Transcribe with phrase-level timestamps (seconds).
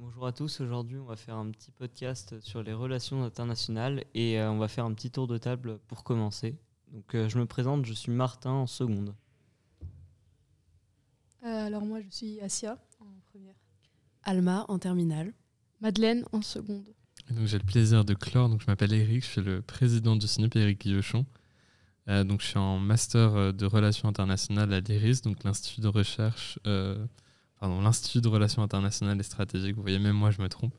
[0.00, 4.38] Bonjour à tous, aujourd'hui on va faire un petit podcast sur les relations internationales et
[4.38, 6.56] euh, on va faire un petit tour de table pour commencer.
[6.92, 9.12] Donc euh, je me présente, je suis Martin en seconde.
[11.42, 13.56] Euh, alors moi je suis Asia en première.
[14.22, 15.34] Alma en terminale.
[15.80, 16.94] Madeleine en seconde.
[17.30, 20.28] donc j'ai le plaisir de clore, donc je m'appelle Eric, je suis le président du
[20.28, 21.26] CINUP, Eric Guillochon.
[22.08, 26.60] Euh, donc je suis en master de relations internationales à l'IRIS, donc l'Institut de recherche,
[26.68, 27.04] euh,
[27.60, 30.74] pardon, l'Institut de relations internationales et stratégiques, vous voyez même moi je me trompe.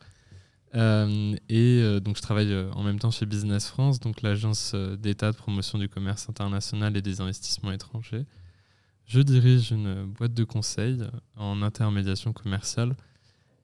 [0.76, 4.76] Euh, et euh, donc je travaille euh, en même temps chez Business France, donc l'agence
[4.76, 8.26] d'État de promotion du commerce international et des investissements étrangers.
[9.06, 11.00] Je dirige une boîte de conseil
[11.36, 12.96] en intermédiation commerciale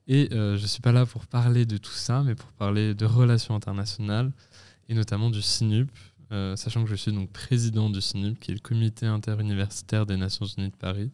[0.08, 3.04] et je ne suis pas là pour parler de tout ça, mais pour parler de
[3.04, 4.32] relations internationales
[4.88, 5.88] et notamment du CINUP,
[6.56, 10.46] sachant que je suis donc président du CINUP, qui est le comité interuniversitaire des Nations
[10.46, 11.12] Unies de Paris,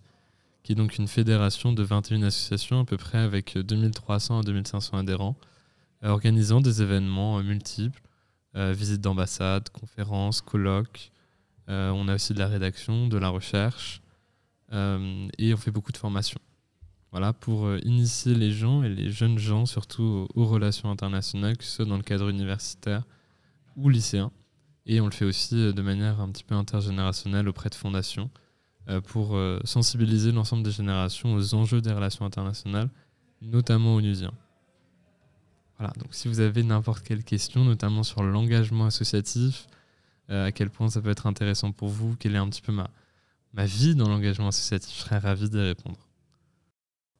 [0.62, 4.98] qui est donc une fédération de 21 associations à peu près avec 2300 à 2500
[4.98, 5.36] adhérents,
[6.04, 8.00] euh, organisant des événements euh, multiples,
[8.54, 11.10] euh, visites d'ambassades, conférences, colloques.
[11.68, 14.02] On a aussi de la rédaction, de la recherche,
[14.72, 16.40] et on fait beaucoup de formations.
[17.12, 21.70] Voilà, pour initier les gens et les jeunes gens surtout aux, relations internationales, que ce
[21.70, 23.04] soit dans le cadre universitaire
[23.76, 24.30] ou lycéen.
[24.84, 28.28] Et on le fait aussi de manière un petit peu intergénérationnelle auprès de fondations
[29.00, 32.90] pour euh, sensibiliser l'ensemble des générations aux enjeux des relations internationales,
[33.40, 34.34] notamment onusiens.
[35.78, 39.66] Voilà, donc si vous avez n'importe quelle question, notamment sur l'engagement associatif,
[40.30, 42.72] euh, à quel point ça peut être intéressant pour vous, quelle est un petit peu
[42.72, 42.88] ma,
[43.52, 45.98] ma vie dans l'engagement associatif, je serais ravi d'y répondre.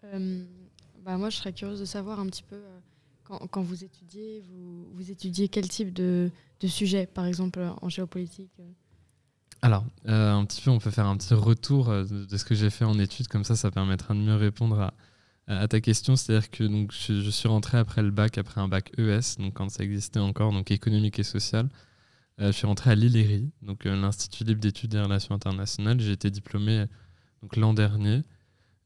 [0.05, 0.45] Euh,
[1.05, 2.79] bah moi je serais curieuse de savoir un petit peu euh,
[3.25, 7.71] quand, quand vous étudiez, vous, vous étudiez quel type de, de sujet, par exemple euh,
[7.81, 8.71] en géopolitique euh.
[9.65, 12.55] Alors, euh, un petit peu, on peut faire un petit retour euh, de, ce que
[12.57, 16.17] j'ai fait en études, comme ça, ça permettra de mieux répondre à, ta question.
[16.17, 19.69] C'est-à-dire que donc, je, suis rentré après le bac, après un bac ES, donc quand
[19.69, 21.69] ça existait encore, donc économique et social.
[22.41, 26.01] Euh, je suis rentré à l'ILERI, donc l'Institut libre d'études des relations internationales.
[26.01, 26.86] J'ai été diplômé
[27.57, 28.23] l'an dernier,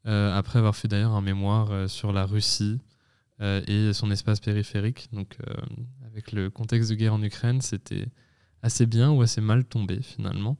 [0.04, 2.80] après avoir fait d'ailleurs un mémoire sur la Russie
[3.40, 5.08] et son espace périphérique.
[5.12, 5.38] Donc,
[6.06, 8.08] avec le contexte de guerre en Ukraine, c'était
[8.62, 10.56] assez bien ou assez mal tombé finalement.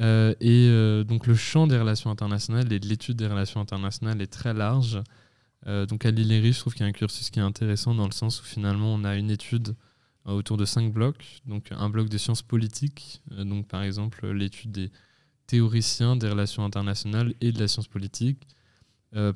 [0.00, 4.20] Euh, et euh, donc le champ des relations internationales et de l'étude des relations internationales
[4.20, 5.00] est très large.
[5.66, 8.06] Euh, donc à l'ILERI, je trouve qu'il y a un cursus qui est intéressant dans
[8.06, 9.74] le sens où finalement on a une étude
[10.24, 11.40] autour de cinq blocs.
[11.46, 14.90] Donc un bloc de sciences politiques, donc par exemple l'étude des
[15.46, 18.46] théoriciens des relations internationales et de la science politique.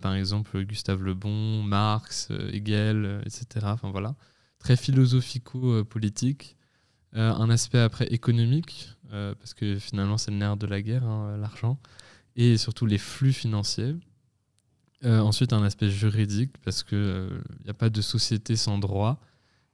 [0.01, 3.67] Par exemple Gustave Le Bon, Marx, Hegel, etc.
[3.67, 4.17] Enfin voilà,
[4.59, 6.58] très philosophico-politique.
[7.17, 11.05] Euh, un aspect après économique, euh, parce que finalement c'est le nerf de la guerre,
[11.05, 11.79] hein, l'argent,
[12.37, 13.97] et surtout les flux financiers.
[15.05, 19.21] Euh, ensuite un aspect juridique, parce qu'il n'y a pas de société sans droit,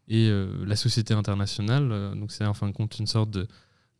[0.08, 3.38] et euh, la société internationale, euh, donc c'est en fin de compte une sorte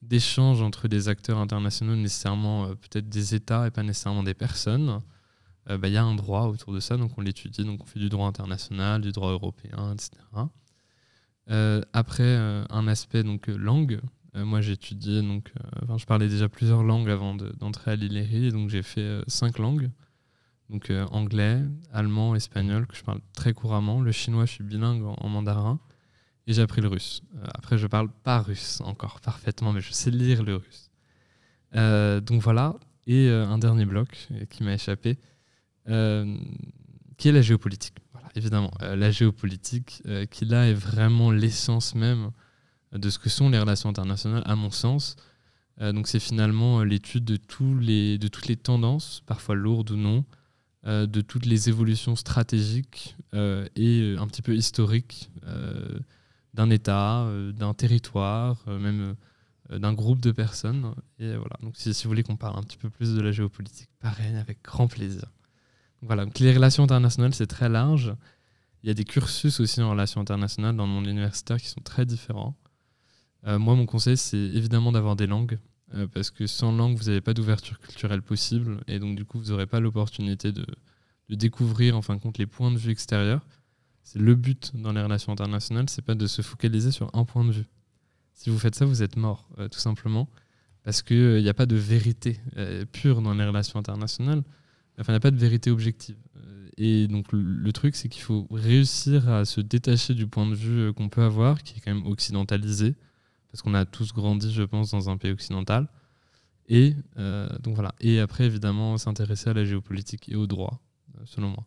[0.02, 5.00] d'échange entre des acteurs internationaux, nécessairement euh, peut-être des États et pas nécessairement des personnes.
[5.70, 7.86] Euh, bah, Il y a un droit autour de ça, donc on l'étudie, donc on
[7.86, 10.10] fait du droit international, du droit européen, etc.
[11.50, 14.00] Euh, après, euh, un aspect donc euh, langue.
[14.36, 15.52] Moi, étudié donc,
[15.84, 19.58] enfin, je parlais déjà plusieurs langues avant de- d'entrer à l'ILERI, donc j'ai fait cinq
[19.58, 19.92] langues.
[20.70, 21.62] Donc anglais,
[21.92, 24.00] allemand, espagnol que je parle très couramment.
[24.00, 25.78] Le chinois, je suis bilingue en, mandarin.
[26.48, 27.22] Et j'ai appris le russe.
[27.54, 30.90] Après, je parle pas russe encore parfaitement, mais je sais lire le russe.
[32.26, 32.74] Donc voilà.
[33.06, 35.16] Et un dernier bloc qui m'a échappé,
[35.86, 35.92] qui
[37.28, 38.03] est la géopolitique?
[38.34, 42.30] Évidemment, Euh, la géopolitique, euh, qui là est vraiment l'essence même
[42.92, 45.16] de ce que sont les relations internationales, à mon sens.
[45.80, 49.96] Euh, donc c'est finalement l'étude de, tous les, de toutes les tendances, parfois lourdes ou
[49.96, 50.24] non,
[50.86, 55.30] de toutes les évolutions stratégiques et un petit peu historiques
[56.52, 59.16] d'un État, d'un territoire, même
[59.70, 60.94] d'un groupe de personnes.
[61.18, 63.32] Et voilà, donc si, si vous voulez qu'on parle un petit peu plus de la
[63.32, 65.24] géopolitique, pareil, avec grand plaisir.
[66.04, 68.14] Voilà, donc les relations internationales, c'est très large.
[68.82, 71.80] Il y a des cursus aussi en relations internationales dans le monde universitaire qui sont
[71.80, 72.54] très différents.
[73.46, 75.58] Euh, moi, mon conseil, c'est évidemment d'avoir des langues,
[75.94, 79.38] euh, parce que sans langue, vous n'avez pas d'ouverture culturelle possible, et donc du coup,
[79.38, 80.66] vous n'aurez pas l'opportunité de,
[81.30, 83.46] découvrir, en fin de compte, les points de vue extérieurs.
[84.02, 87.44] C'est le but dans les relations internationales, c'est pas de se focaliser sur un point
[87.46, 87.66] de vue.
[88.34, 90.28] Si vous faites ça, vous êtes mort, euh, tout simplement,
[90.82, 92.38] parce qu'il n'y a pas de vérité
[92.92, 94.42] pure dans les relations internationales.
[94.98, 96.16] Enfin, il n'y a pas de vérité objective.
[96.36, 100.46] Euh, Et donc, le, le truc, c'est qu'il faut réussir à se détacher du point
[100.46, 102.94] de vue euh, qu'on peut avoir, qui est quand même occidentalisé,
[103.50, 105.88] parce qu'on a tous grandi, je pense, dans un pays occidental.
[106.68, 107.94] Et euh, donc voilà.
[108.00, 110.80] Et après, évidemment, s'intéresser à la géopolitique et au droit,
[111.24, 111.64] selon moi.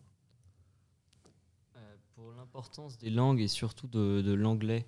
[2.14, 4.86] Pour l'importance des langues et surtout de, de l'anglais.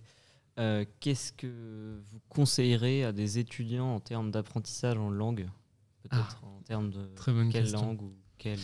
[0.59, 5.49] Euh, Qu'est-ce que vous conseillerez à des étudiants en termes d'apprentissage en langue
[6.03, 7.81] Peut-être en termes de Très bonne quelle question.
[7.83, 8.59] langue ou quelle.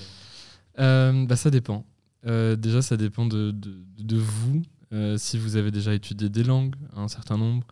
[0.79, 1.85] Euh, bah, Ça dépend.
[2.27, 4.63] Euh, déjà, ça dépend de, de- vous.
[4.93, 7.67] Euh, si vous avez déjà étudié des langues, un certain nombre,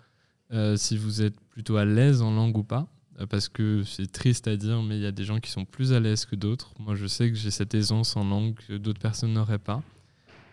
[0.53, 2.87] euh, si vous êtes plutôt à l'aise en langue ou pas,
[3.21, 5.65] Euh, parce que c'est triste à dire, mais il y a des gens qui sont
[5.65, 6.73] plus à l'aise que d'autres.
[6.81, 9.83] Moi, je sais que j'ai cette aisance en langue que d'autres personnes n'auraient pas.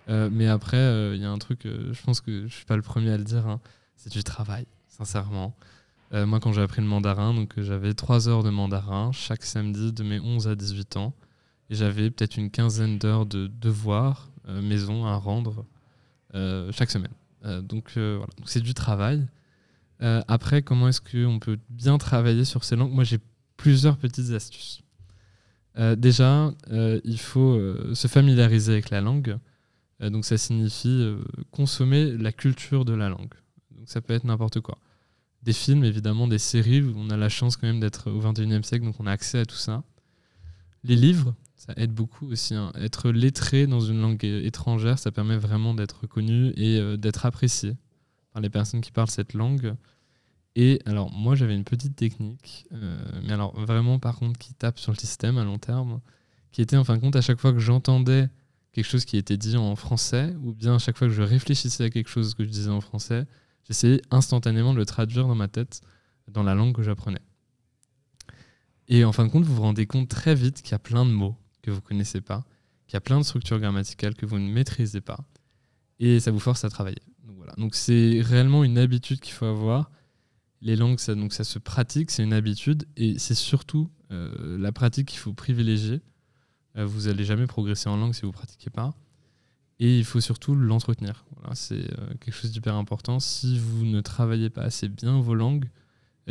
[0.10, 2.66] Euh, mais après, euh, il y a un truc, euh, je pense que je suis
[2.66, 3.60] pas le premier à le dire, hein,
[3.96, 5.56] c'est du travail, sincèrement.
[6.14, 9.92] Euh, moi, quand j'ai appris le mandarin, euh, j'avais trois heures de mandarin chaque samedi
[9.92, 11.14] de mes 11 à 18 ans.
[11.72, 15.66] Et j'avais peut-être une quinzaine d'heures de devoirs euh, maison à rendre
[16.36, 17.14] euh, chaque semaine.
[17.46, 19.26] Euh, donc voilà, c'est du travail.
[20.28, 22.92] Après, comment est-ce qu'on peut bien travailler sur ces langues?
[22.92, 23.20] Moi, j'ai
[23.56, 24.82] plusieurs petites astuces.
[25.96, 27.62] Déjà, il faut
[27.94, 29.38] se familiariser avec la langue.
[30.00, 31.08] Donc ça signifie
[31.52, 33.36] consommer la culture de la langue.
[33.78, 34.80] Donc ça peut être n'importe quoi.
[35.44, 38.64] Des films, évidemment, des séries, où on a la chance quand même d'être au 21e
[38.64, 39.84] siècle, donc on a accès à tout ça.
[40.84, 42.56] Les livres, ça aide beaucoup aussi.
[42.56, 42.72] hein.
[42.74, 47.78] Être lettré dans une langue étrangère, ça permet vraiment d'être connu et euh, d'être apprécié
[48.34, 49.76] par les personnes qui parlent cette langue.
[50.56, 54.80] Et alors, moi, j'avais une petite technique, euh, mais alors vraiment, par contre, qui tape
[54.80, 56.02] sur le système à long terme,
[56.52, 58.28] qui était en fin de compte, à chaque fois que j'entendais
[58.72, 61.84] quelque chose qui était dit en français, ou bien à chaque fois que je réfléchissais
[61.84, 63.28] à quelque chose que je disais en français,
[63.68, 65.82] j'essayais instantanément de le traduire dans ma tête
[66.28, 67.22] dans la langue que j'apprenais.
[68.88, 71.06] Et en fin de compte, vous vous rendez compte très vite qu'il y a plein
[71.06, 72.44] de mots que vous ne connaissez pas,
[72.88, 75.20] qu'il y a plein de structures grammaticales que vous ne maîtrisez pas,
[76.00, 77.02] et ça vous force à travailler.
[77.26, 77.54] Donc voilà.
[77.58, 79.92] Donc c'est réellement une habitude qu'il faut avoir.
[80.62, 84.72] Les langues, ça, donc ça se pratique, c'est une habitude, et c'est surtout euh, la
[84.72, 86.02] pratique qu'il faut privilégier.
[86.78, 88.94] Euh, vous n'allez jamais progresser en langue si vous ne pratiquez pas.
[89.80, 91.26] Et il faut surtout l'entretenir.
[91.54, 93.20] C'est euh, quelque chose d'hyper important.
[93.20, 95.68] Si vous ne travaillez pas assez bien vos langues,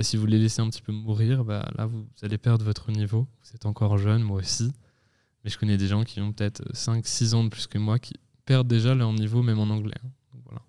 [0.01, 3.27] si vous les laissez un petit peu mourir, bah, là, vous allez perdre votre niveau.
[3.43, 4.73] Vous êtes encore jeune, moi aussi.
[5.45, 8.15] Mais je connais des gens qui ont peut-être 5-6 ans de plus que moi qui
[8.45, 9.95] perdent déjà leur niveau, même en anglais.
[10.05, 10.11] hein.
[10.35, 10.63] Donc, voilà.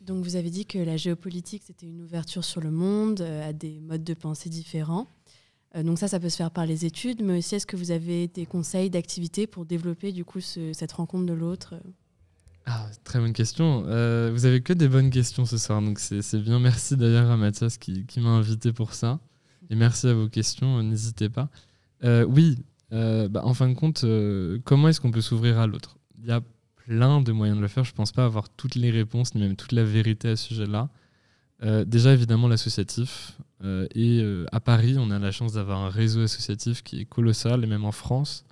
[0.00, 3.52] Donc vous avez dit que la géopolitique, c'était une ouverture sur le monde, euh, à
[3.52, 5.06] des modes de pensée différents.
[5.76, 7.92] Euh, donc ça, ça peut se faire par les études, mais aussi est-ce que vous
[7.92, 11.74] avez des conseils d'activités pour développer du coup ce- cette rencontre de l'autre?
[12.66, 13.84] Ah, très bonne question.
[13.86, 16.58] Euh, vous avez que des bonnes questions ce soir, donc c'est bien.
[16.60, 19.20] Merci d'ailleurs à Mathias qui, qui m'a invité pour ça.
[19.70, 21.48] Et merci à vos questions, n'hésitez pas.
[22.04, 22.58] Euh, oui,
[22.92, 25.96] euh, bah, en fin de compte, euh, comment est-ce qu'on peut s'ouvrir à l'autre?
[26.18, 26.42] Il y a
[26.86, 27.84] plein de moyens de le faire.
[27.84, 30.48] Je ne pense pas avoir toutes les réponses, ni même toute la vérité à ce
[30.48, 30.90] sujet-là.
[31.62, 33.38] Euh, déjà, évidemment, l'associatif.
[33.94, 37.68] Et à Paris, on a la chance d'avoir un réseau associatif qui est colossal, et
[37.68, 38.44] même en France.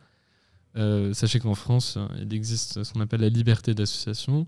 [0.76, 4.46] Sachez qu'en France, il existe ce qu'on appelle la liberté d'association,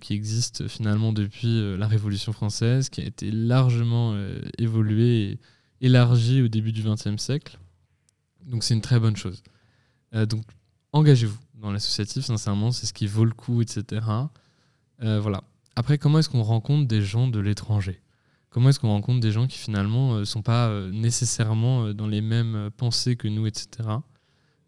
[0.00, 4.16] qui existe finalement depuis la Révolution française, qui a été largement
[4.56, 5.38] évoluée et
[5.82, 7.58] élargie au début du XXe siècle.
[8.46, 9.42] Donc c'est une très bonne chose.
[10.14, 10.44] Euh, donc
[10.92, 14.06] engagez-vous dans l'associatif, sincèrement, c'est ce qui vaut le coup, etc.
[15.02, 15.42] Euh, voilà.
[15.74, 18.00] Après, comment est-ce qu'on rencontre des gens de l'étranger?
[18.50, 22.06] Comment est-ce qu'on rencontre des gens qui finalement ne sont pas euh, nécessairement euh, dans
[22.06, 23.88] les mêmes euh, pensées que nous, etc.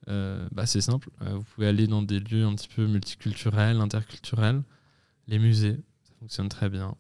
[0.09, 3.81] Euh, bah, c'est simple, Euh, vous pouvez aller dans des lieux un petit peu multiculturels,
[3.81, 4.63] interculturels,
[5.27, 6.95] les musées, ça fonctionne très bien.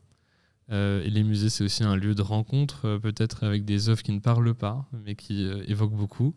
[0.70, 4.02] Euh, et les musées, c'est aussi un lieu de rencontre, euh, peut-être avec des œuvres
[4.02, 6.35] qui ne parlent pas, mais qui euh, évoquent beaucoup.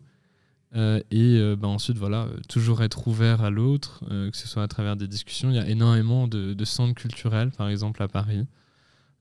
[0.74, 4.62] Euh, et euh, bah, ensuite, voilà, euh, toujours être ouvert à l'autre, que ce soit
[4.62, 5.50] à travers des discussions.
[5.50, 8.46] Il y a énormément de, centres culturels, par exemple à Paris,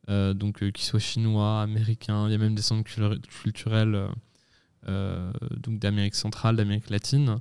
[0.07, 2.27] donc qu'ils soient chinois, américains.
[2.27, 4.07] Il y a même des centres cul- culturels
[4.87, 7.37] donc d'Amérique centrale, d'Amérique latine.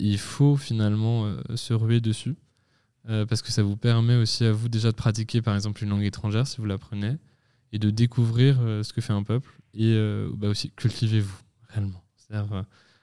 [0.00, 2.36] Il faut finalement se ruer dessus
[3.06, 6.04] parce que ça vous permet aussi à vous déjà de pratiquer par exemple une langue
[6.04, 7.16] étrangère si vous l'apprenez
[7.72, 9.96] et de découvrir ce que fait un peuple et
[10.34, 12.02] bah, aussi cultivez-vous réellement.
[12.32, 12.62] Euh,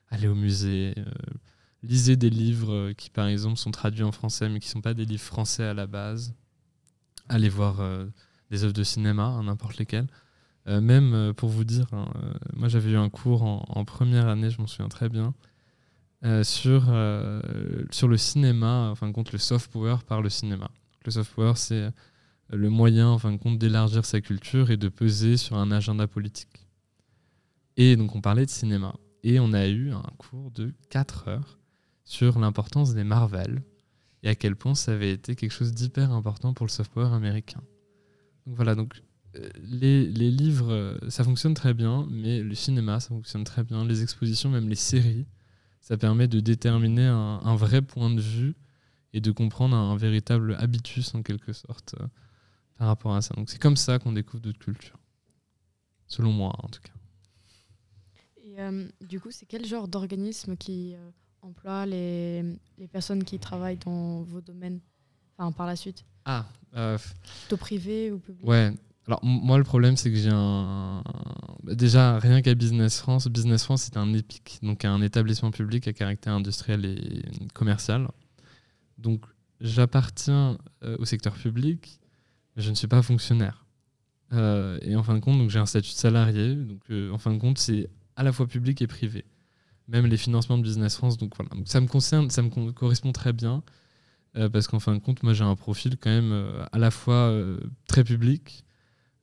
[0.09, 1.03] aller au musée, euh,
[1.83, 4.81] lisez des livres euh, qui par exemple sont traduits en français mais qui ne sont
[4.81, 6.33] pas des livres français à la base.
[7.29, 8.05] Allez voir euh,
[8.51, 10.07] des œuvres de cinéma, hein, n'importe lesquelles.
[10.67, 12.11] Même pour vous dire, hein,
[12.55, 15.35] moi j'avais eu un cours en, première année, je m'en souviens très bien,
[16.41, 16.85] sur,
[17.91, 20.71] sur le cinéma, enfin compte le soft power par le cinéma.
[21.05, 21.91] Le soft power, c'est
[22.49, 26.07] le moyen, en fin de compte, d'élargir sa culture et de peser sur un agenda
[26.07, 26.67] politique.
[27.77, 28.95] Et donc on parlait de cinéma.
[29.25, 31.57] Et on a eu un cours de 4 heures
[32.03, 33.63] sur l'importance des Marvel
[34.21, 37.11] et à quel point ça avait été quelque chose d'hyper important pour le soft power
[37.11, 37.63] américain.
[38.45, 39.01] Donc voilà, donc
[39.35, 43.83] euh, les, livres, euh, ça fonctionne très bien, mais le cinéma, ça fonctionne très bien.
[43.83, 45.25] Les expositions, même les séries,
[45.81, 48.55] ça permet de déterminer un, un vrai point de vue
[49.11, 52.05] et de comprendre un, véritable habitus en quelque sorte euh,
[52.77, 53.33] par rapport à ça.
[53.33, 54.99] Donc c'est comme ça qu'on découvre d'autres cultures,
[56.05, 56.94] selon moi en tout cas.
[58.55, 61.09] Et euh, du coup, c'est quel genre d'organisme qui euh,
[61.41, 62.43] emploie les,
[62.77, 64.79] les, personnes qui travaillent dans vos domaines
[65.37, 66.05] enfin, par la suite?
[66.25, 68.47] Ah, plutôt privé ou public?
[68.47, 68.71] Ouais,
[69.07, 71.03] alors, moi, le problème, c'est que j'ai un.
[71.63, 75.87] Bah, déjà, rien qu'à Business France, Business France, c'est un EPIC, donc un établissement public
[75.87, 77.21] à caractère industriel et
[77.53, 78.07] commercial.
[78.97, 79.21] Donc,
[79.61, 81.99] j'appartiens euh, au secteur public,
[82.55, 83.65] mais je ne suis pas fonctionnaire.
[84.33, 86.55] Euh, et en fin de compte, j'ai un statut de salarié.
[86.55, 89.25] Donc, euh, en fin de compte, c'est à la fois public et privé.
[89.87, 91.17] Même les financements de Business France.
[91.17, 91.51] Donc, voilà.
[91.65, 93.63] ça me concerne, ça me correspond très bien.
[94.33, 96.33] parce qu'en fin de compte, moi, j'ai un profil quand même
[96.71, 97.31] à la fois
[97.87, 98.65] très public,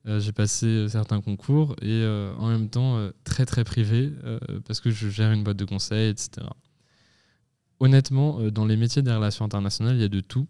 [0.05, 4.11] euh, j'ai passé euh, certains concours et euh, en même temps très très privé
[4.65, 6.47] parce que je gère une boîte de conseil, etc.
[7.79, 10.47] Honnêtement, dans les métiers des relations internationales, il y a de tout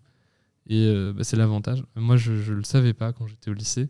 [0.68, 1.84] et bah, c'est l'avantage.
[1.96, 3.90] Moi, je ne le savais pas quand j'étais au lycée.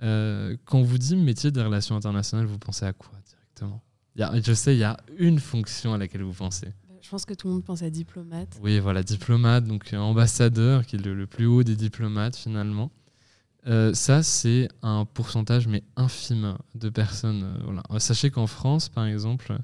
[0.00, 3.12] quand on vous dit métier des relations internationales, vous pensez à quoi
[3.60, 3.82] directement
[4.16, 6.68] y a, Je sais, il y a une fonction à laquelle vous pensez.
[7.02, 8.58] Je pense que tout le monde pense à diplomate.
[8.62, 12.90] Oui, voilà, diplomate, donc ambassadeur, qui est le plus haut des diplomates finalement.
[13.66, 17.42] Euh, ça, c'est un pourcentage, mais infime de personnes.
[17.42, 17.82] Euh, voilà.
[17.90, 19.56] Euh, sachez qu'en France, par exemple,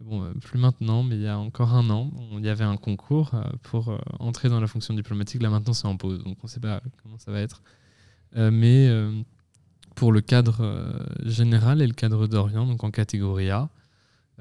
[0.00, 3.32] bon, plus maintenant, mais il y a encore un an, il y avait un concours
[3.62, 5.42] pour entrer dans la fonction diplomatique.
[5.42, 7.62] Là, maintenant, c'est en pause, donc on ne sait pas comment ça va être.
[8.34, 8.88] mais
[9.96, 13.68] pour le cadre général et le cadre d'Orient, donc en catégorie A,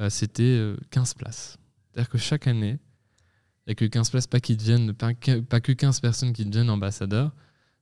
[0.09, 1.57] c'était 15 places.
[1.91, 2.77] C'est-à-dire que chaque année,
[3.65, 7.31] il n'y a que 15 places, pas, que 15 personnes qui deviennent ambassadeurs,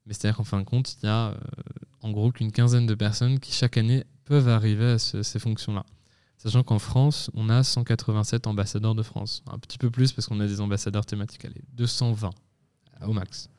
[0.05, 1.37] mais c'est-à-dire qu'en fin de compte, il y a euh,
[2.01, 5.85] en gros qu'une quinzaine de personnes qui chaque année peuvent arriver à ces fonctions-là.
[6.37, 9.43] Sachant qu'en France, on a 187 ambassadeurs de France.
[9.47, 11.45] Un petit peu plus parce qu'on a des ambassadeurs thématiques.
[11.45, 12.31] Allez, 220
[13.05, 13.49] au max.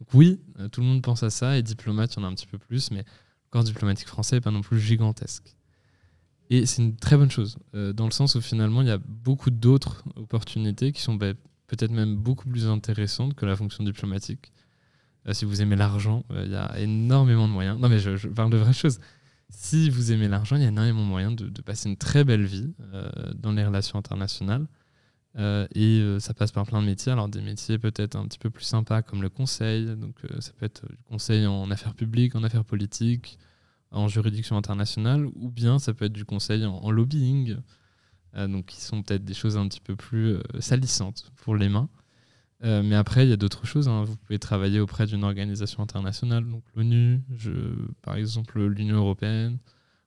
[0.00, 1.56] Donc oui, euh, tout le monde pense à ça.
[1.56, 2.90] Et diplomate, il y en a un petit peu plus.
[2.90, 3.04] Mais
[3.50, 5.54] corps diplomatique français n'est pas non plus gigantesque.
[6.50, 7.58] Et c'est une très bonne chose.
[7.74, 11.32] Euh, dans le sens où finalement, il y a beaucoup d'autres opportunités qui sont bah,
[11.66, 14.52] peut-être même beaucoup plus intéressantes que la fonction diplomatique.
[15.26, 17.78] Euh, si vous aimez l'argent, euh, il y a énormément de moyens.
[17.78, 18.98] Non, mais je, parle de vraies choses.
[19.50, 22.44] Si vous aimez l'argent, il y a énormément de moyens de, passer une très belle
[22.44, 22.70] vie
[23.34, 24.66] dans les relations internationales.
[25.38, 27.12] Et ça passe par plein de métiers.
[27.12, 29.86] Alors, des métiers peut-être un petit peu plus sympas comme le conseil.
[29.96, 33.38] Donc, ça peut être du conseil en affaires publiques, en affaires politiques,
[33.90, 37.56] en juridiction internationale, ou bien ça peut être du conseil en, lobbying.
[38.36, 41.88] donc, qui sont peut-être des choses un petit peu plus salissantes pour les mains.
[42.64, 43.88] Euh, mais après, il y a d'autres choses.
[43.88, 44.04] Hein.
[44.04, 47.20] Vous pouvez travailler auprès d'une organisation internationale, donc l'ONU,
[48.02, 49.58] par exemple l'Union européenne,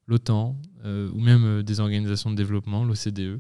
[0.08, 3.40] l'OTAN, euh, ou même euh, des organisations de développement, l'OCDE.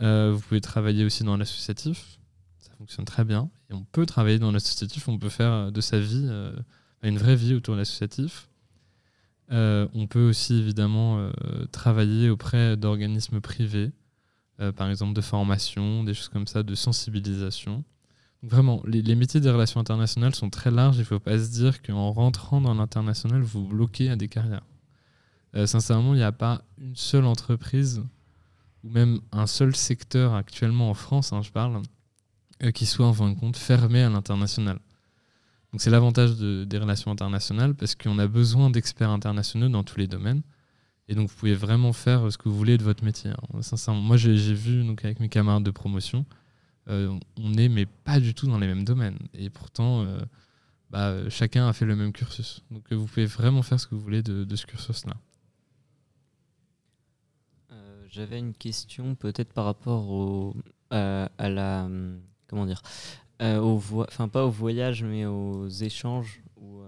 [0.00, 2.18] Vous pouvez travailler aussi dans l'associatif.
[2.58, 3.50] Ça fonctionne très bien.
[3.70, 5.08] On peut travailler dans l'associatif.
[5.08, 6.28] On peut faire de sa vie
[7.02, 8.48] une vraie vie autour de l'associatif.
[9.50, 11.30] on peut aussi évidemment
[11.72, 13.90] travailler auprès d'organismes privés,
[14.76, 17.84] par exemple de formation, des choses comme ça, de sensibilisation.
[18.42, 20.96] Vraiment, les, métiers des relations internationales sont très larges.
[20.96, 24.62] Il ne faut pas se dire qu'en rentrant dans l'international, vous bloquez à des carrières.
[25.56, 28.04] Euh, sincèrement, il n'y a pas une seule entreprise
[28.88, 31.82] ou même un seul secteur actuellement en France, hein, je parle,
[32.62, 34.78] euh, qui soit en fin de compte fermé à l'international.
[35.72, 40.06] Donc c'est l'avantage des relations internationales parce qu'on a besoin d'experts internationaux dans tous les
[40.06, 40.42] domaines.
[41.08, 43.30] Et donc vous pouvez vraiment faire ce que vous voulez de votre métier.
[43.30, 43.92] Hein.
[43.92, 46.24] Moi j'ai vu donc, avec mes camarades de promotion,
[46.88, 49.18] euh, on n'est mais pas du tout dans les mêmes domaines.
[49.34, 50.20] Et pourtant, euh,
[50.90, 52.64] bah, chacun a fait le même cursus.
[52.70, 55.14] Donc vous pouvez vraiment faire ce que vous voulez de, ce cursus-là.
[58.08, 60.54] J'avais une question peut-être par rapport au,
[60.90, 61.88] à la
[62.46, 62.82] comment dire
[63.40, 66.80] au enfin pas au voyage mais aux échanges ou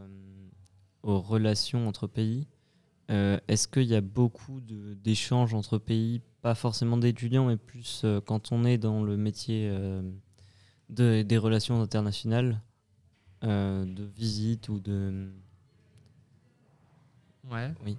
[1.02, 2.46] aux relations entre pays.
[3.08, 8.52] Est-ce qu'il y a beaucoup d'échanges entre pays pas forcément d'étudiants, mais plus euh, quand
[8.52, 10.02] on est dans le métier euh,
[10.88, 12.60] de, des relations internationales,
[13.44, 15.30] euh, de visite ou de.
[17.50, 17.72] Ouais.
[17.84, 17.96] Oui.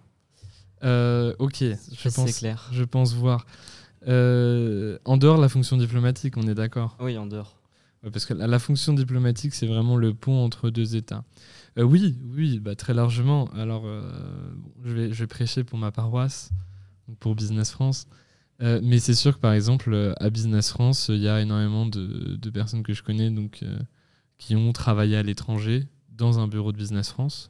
[0.83, 2.69] Ok, je pense, clair.
[2.71, 3.45] je pense voir.
[4.05, 7.57] en dehors de la fonction diplomatique, on est d'accord Oui, en dehors.
[8.11, 11.23] parce que la, fonction diplomatique, c'est vraiment le pont entre deux États.
[11.77, 13.49] oui, oui, bah, très largement.
[13.55, 13.85] Alors,
[14.83, 16.51] je, vais, je vais prêcher pour ma paroisse,
[17.19, 18.07] pour Business France.
[18.61, 21.85] Euh, mais c'est sûr que par exemple, euh, à Business France, il y a énormément
[21.85, 23.79] de, personnes que je connais donc, euh,
[24.37, 27.49] qui ont travaillé à l'étranger dans un bureau de Business France.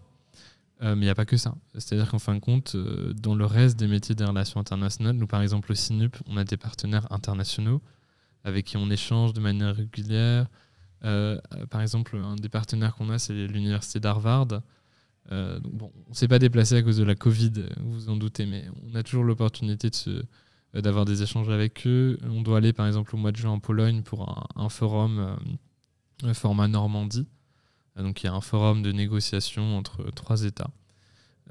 [0.81, 1.55] Mais il n'y a pas que ça.
[1.73, 2.75] C'est-à-dire qu'en fin de compte,
[3.15, 6.43] dans le reste des métiers des relations internationales, nous par exemple au CINUP, on a
[6.43, 7.81] des partenaires internationaux
[8.43, 10.47] avec qui on échange de manière régulière.
[11.01, 14.47] par exemple, un des partenaires qu'on a, c'est l'université d'Harvard.
[15.29, 18.45] bon, on ne s'est pas déplacé à cause de la Covid, vous vous en doutez,
[18.45, 19.89] mais on a toujours l'opportunité
[20.73, 22.17] d'avoir des échanges avec eux.
[22.23, 25.38] On doit aller par exemple au mois de juin en Pologne pour un, forum,
[26.33, 27.27] format Normandie.
[27.98, 30.71] Donc il y a un forum de négociation entre trois États.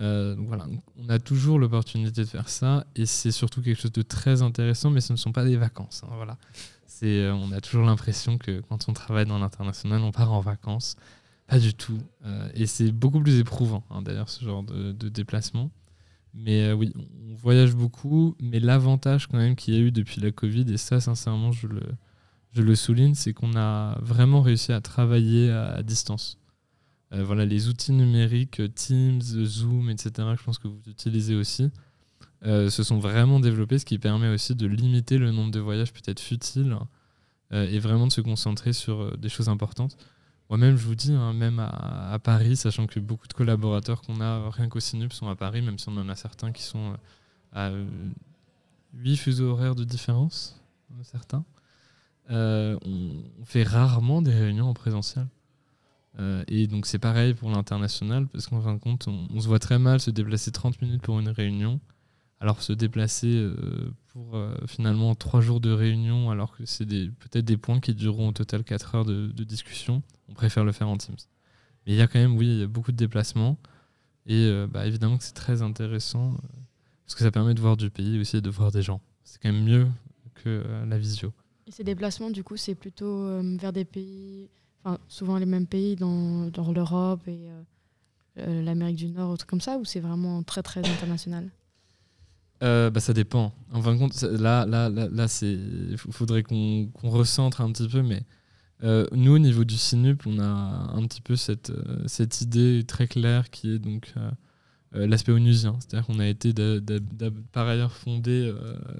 [0.00, 0.66] Euh, voilà,
[0.96, 4.90] on a toujours l'opportunité de faire ça et c'est surtout quelque chose de très intéressant,
[4.90, 6.02] mais ce ne sont pas des vacances.
[6.04, 6.38] Hein, voilà.
[7.02, 10.96] Euh, on a toujours l'impression que quand on travaille dans l'international, on part en vacances.
[11.46, 11.98] Pas du tout.
[12.24, 15.70] Euh, et c'est beaucoup plus éprouvant, hein, d'ailleurs, ce genre de, déplacement.
[16.32, 20.30] Mais oui, on voyage beaucoup, mais l'avantage quand même qu'il y a eu depuis la
[20.30, 21.80] Covid, et ça, sincèrement, je le,
[22.52, 26.40] je le souligne, c'est qu'on a vraiment réussi à travailler à distance.
[27.12, 31.70] Euh, voilà, les outils numériques, Teams, Zoom, etc., je pense que vous utilisez aussi,
[32.44, 35.92] euh, se sont vraiment développés, ce qui permet aussi de limiter le nombre de voyages
[35.92, 36.76] peut-être futiles
[37.52, 39.96] euh, et vraiment de se concentrer sur des choses importantes.
[40.48, 44.50] Moi-même, je vous dis, hein, même à, Paris, sachant que beaucoup de collaborateurs qu'on a
[44.50, 46.96] rien qu'au Sinup sont à Paris, même si on en a certains qui sont
[47.52, 47.70] à
[48.94, 50.60] 8 fuseaux horaires de différence,
[51.04, 51.44] certains,
[52.30, 55.26] on, fait rarement des réunions en présentiel.
[56.18, 59.58] Euh, et donc c'est pareil pour l'international, parce qu'en fin de compte, on, se voit
[59.58, 61.80] très mal se déplacer 30 minutes pour une réunion,
[62.40, 67.44] alors se déplacer euh, pour euh, finalement 3 jours de réunion, alors que c'est peut-être
[67.44, 70.96] des points qui dureront au total 4 heures de, discussion, on préfère le faire en
[70.96, 71.16] Teams.
[71.86, 73.56] Mais il y a quand même, oui, il y a beaucoup de déplacements,
[74.26, 76.36] et bah, évidemment que c'est très intéressant,
[77.06, 79.00] parce que ça permet de voir du pays aussi et de voir des gens.
[79.24, 79.88] C'est quand même mieux
[80.34, 81.32] que la visio.
[81.70, 84.48] Ces déplacements, du coup, c'est plutôt vers des pays
[84.84, 87.62] enfin, souvent les mêmes pays dans, dans l'Europe et euh,
[88.38, 91.50] euh, l'Amérique du Nord, ou trucs comme ça, ou c'est vraiment très très international?
[92.62, 93.52] Euh, bah, ça dépend.
[93.72, 95.26] En fin de compte, là, là, là,
[96.10, 98.22] faudrait qu'on recentre un petit peu, mais
[99.12, 101.72] nous, au niveau du SINUP, on a un petit peu cette,
[102.06, 104.14] cette idée très claire qui est donc
[104.92, 105.76] l'aspect onusien.
[105.80, 106.54] C'est-à-dire qu'on a été
[107.52, 108.54] par ailleurs fondé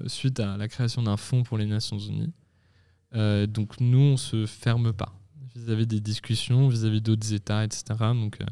[0.05, 2.33] suite à la création d'un fonds pour les Nations Unies.
[3.13, 5.13] Donc nous, on ne se ferme pas
[5.55, 7.83] vis-à-vis des discussions, vis-à-vis d'autres États, etc.
[7.99, 8.45] Donc, euh,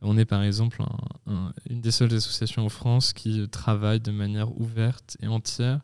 [0.00, 0.82] on est par exemple
[1.70, 5.80] une des seules associations en France qui euh, travaille de manière ouverte et entière,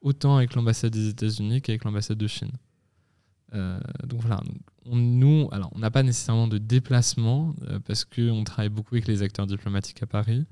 [0.00, 2.52] autant avec l'ambassade des États-Unis qu'avec l'ambassade de Chine.
[3.54, 4.40] Euh, donc voilà,
[4.86, 7.54] on, nous, alors on n'a pas nécessairement de déplacement
[7.84, 10.44] parce qu'on travaille beaucoup avec les acteurs diplomatiques à Paris,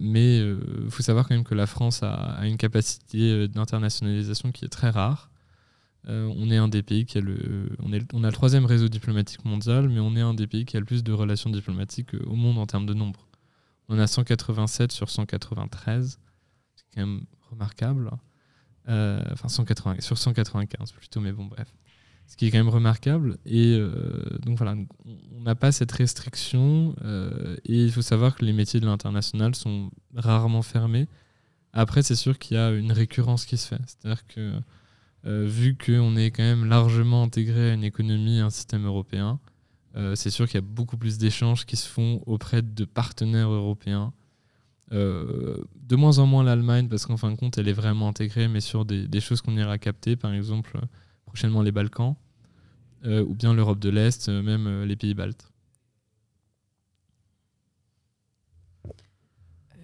[0.00, 4.68] mais il faut savoir quand même que la France a une capacité d'internationalisation qui est
[4.68, 5.30] très rare.
[6.06, 9.44] Euh, on est un des pays qui a le, on, a le troisième réseau diplomatique
[9.44, 12.24] mondial, mais on est un des pays qui a le plus de relations diplomatiques euh,
[12.26, 13.28] au monde en termes de nombre.
[13.88, 16.18] On a 187 sur 193,
[16.76, 18.10] c'est quand même remarquable.
[18.88, 21.74] Euh, enfin, 180, sur 195 plutôt, mais bon, bref.
[22.26, 23.38] Ce qui est quand même remarquable.
[23.46, 23.78] Et
[24.42, 24.76] donc voilà,
[25.34, 26.94] on n'a pas cette restriction.
[27.64, 31.08] et il faut savoir que les métiers de l'international sont rarement fermés.
[31.72, 33.80] Après, c'est sûr qu'il y a une récurrence qui se fait.
[33.86, 34.60] C'est-à-dire que
[35.26, 39.40] euh, vu qu'on est quand même largement intégré à une économie et un système européen,
[39.96, 43.50] euh, c'est sûr qu'il y a beaucoup plus d'échanges qui se font auprès de partenaires
[43.50, 44.12] européens.
[44.92, 48.48] Euh, de moins en moins l'Allemagne, parce qu'en fin de compte, elle est vraiment intégrée,
[48.48, 50.78] mais sur des, choses qu'on ira capter, par exemple,
[51.26, 52.16] prochainement les Balkans,
[53.04, 55.52] ou bien l'Europe de l'Est, même les pays baltes.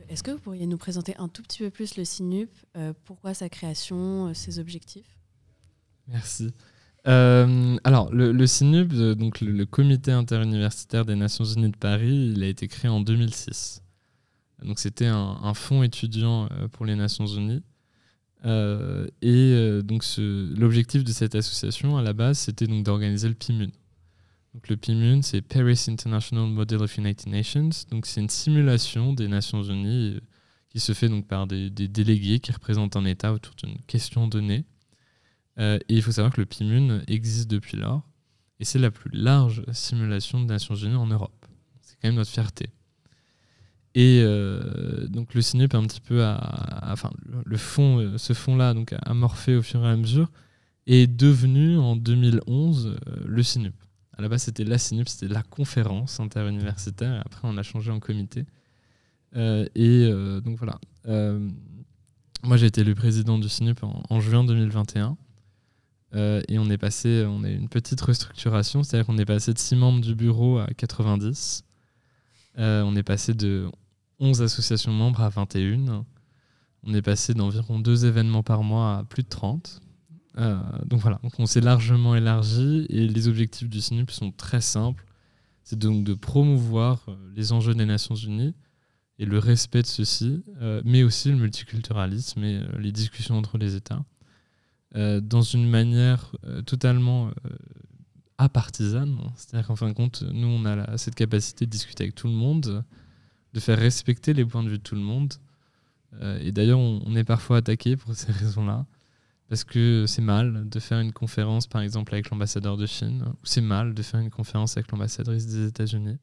[0.08, 2.50] Est-ce que vous pourriez nous présenter un tout petit peu plus le SINUP
[3.04, 5.23] Pourquoi sa création, ses objectifs?
[6.08, 6.52] Merci.
[7.06, 12.42] Euh, alors, le, CINUB, euh, donc le, Comité interuniversitaire des Nations Unies de Paris, il
[12.42, 13.82] a été créé en 2006.
[14.62, 17.62] Donc, c'était un, fonds étudiant euh, pour les Nations Unies.
[19.22, 23.70] et donc, l'objectif de cette association, à la base, c'était donc d'organiser le PIMUN.
[24.68, 27.70] Le PIMUN, c'est Paris International Model of United Nations.
[27.90, 30.20] Donc, c'est une simulation des Nations Unies
[30.70, 34.64] qui se fait donc par des délégués qui représentent un État autour d'une question donnée.
[35.58, 38.02] Euh, et il faut savoir que le PIMUN existe depuis lors.
[38.60, 41.46] Et c'est la plus large simulation de Nations Unies en Europe.
[41.80, 42.70] C'est quand même notre fierté.
[43.96, 46.24] Et euh, donc le CINUP est un petit peu
[46.82, 47.12] enfin
[47.44, 50.32] le fond, euh, ce fond-là donc amorphé au fur et à mesure
[50.88, 53.74] est devenu en 2011 le CINUP.
[54.18, 57.14] À la base c'était la CINUP, c'était la conférence interuniversitaire.
[57.14, 58.46] Et après on a changé en comité.
[59.36, 60.10] et
[60.44, 60.80] donc voilà.
[62.42, 65.16] moi j'ai été le président du CINUP en juin 2021.
[66.14, 69.58] Euh, et on est passé, on a une petite restructuration, c'est-à-dire qu'on est passé de
[69.58, 71.64] 6 membres du bureau à 90.
[72.58, 73.68] Euh, on est passé de
[74.20, 76.04] 11 associations membres à 21.
[76.84, 79.80] On est passé d'environ 2 événements par mois à plus de 30.
[80.86, 85.04] donc voilà, donc on s'est largement élargi et les objectifs du CINUP sont très simples.
[85.64, 88.54] C'est donc de promouvoir les enjeux des Nations Unies
[89.18, 90.44] et le respect de ceux-ci,
[90.84, 94.04] mais aussi le multiculturalisme et les discussions entre les États,
[94.94, 96.32] dans une manière
[96.66, 97.30] totalement
[98.38, 99.16] apartisane.
[99.36, 102.34] C'est-à-dire qu'en fin de compte, nous, on a cette capacité de discuter avec tout le
[102.34, 102.84] monde,
[103.52, 105.34] de faire respecter les points de vue de tout le monde.
[106.20, 108.86] Euh, et d'ailleurs, on, est parfois attaqué pour ces raisons-là.
[109.48, 113.46] Parce que c'est mal de faire une conférence, par exemple, avec l'ambassadeur de Chine, ou
[113.46, 116.16] c'est mal de faire une conférence avec l'ambassadrice des États-Unis.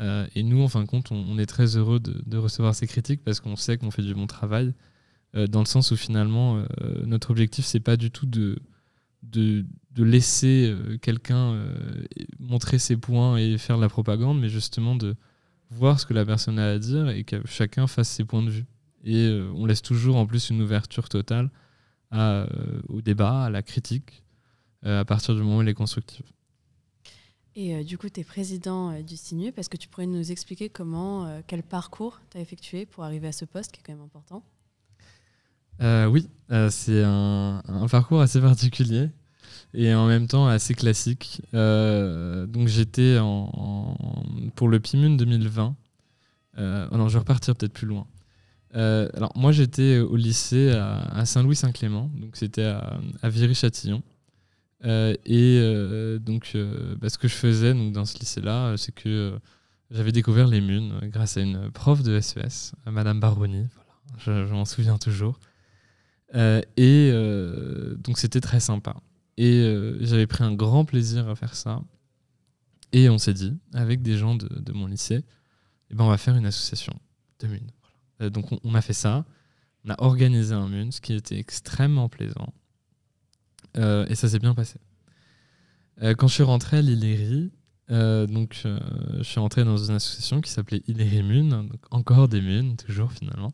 [0.00, 3.22] Euh, et nous, en fin de compte, on, est très heureux de, recevoir ces critiques
[3.22, 4.74] parce qu'on sait qu'on fait du bon travail,
[5.34, 6.64] euh, dans le sens où finalement,
[7.04, 8.58] notre objectif, c'est pas du tout de,
[9.22, 9.64] de,
[9.96, 12.04] laisser euh, quelqu'un euh,
[12.38, 15.16] montrer ses points et faire de la propagande, mais justement de
[15.70, 18.50] voir ce que la personne a à dire et que chacun fasse ses points de
[18.50, 18.66] vue.
[19.04, 21.50] Et euh, on laisse toujours en plus une ouverture totale
[22.90, 24.22] au débat, à la critique,
[24.82, 26.26] à partir du moment où elle est constructive.
[27.54, 31.40] Et du coup, tu es président du CINU, parce que tu pourrais nous expliquer comment,
[31.46, 34.42] quel parcours tu as effectué pour arriver à ce poste qui est quand même important?
[35.80, 36.28] Oui,
[36.70, 39.10] c'est un, parcours assez particulier
[39.74, 41.42] et en même temps assez classique.
[41.54, 43.18] Euh, donc j'étais
[44.54, 45.76] pour le PIMUN 2020.
[46.58, 48.06] Euh, oh non, je vais repartir peut-être plus loin.
[48.74, 54.02] Euh, alors moi j'étais au lycée à, Saint-Louis-Saint-Clément, donc c'était à, Viry-Châtillon.
[54.84, 56.56] et donc
[57.00, 59.38] bah, ce que je faisais donc, dans ce lycée-là, c'est que
[59.90, 63.66] j'avais découvert les MUN grâce à une prof de SES, e Madame Baroni.
[64.18, 65.38] Je m'en souviens toujours.
[66.34, 67.12] Et
[67.98, 68.96] donc c'était très sympa.
[69.36, 71.82] Et euh, j'avais pris un grand plaisir à faire ça.
[72.92, 75.24] Et on s'est dit, avec des gens de, mon lycée,
[75.90, 76.94] eh ben on va faire une association
[77.38, 77.60] de MUN.
[78.20, 79.24] Euh, donc on, a fait ça.
[79.84, 82.52] On a organisé un MUN, ce qui était extrêmement plaisant.
[83.78, 84.78] Euh, et ça s'est bien passé.
[86.18, 87.50] quand je suis rentré à l'Illéry,
[87.88, 92.76] donc je suis rentré dans une association qui s'appelait Illéry MUN, donc encore des MUN,
[92.76, 93.52] toujours finalement.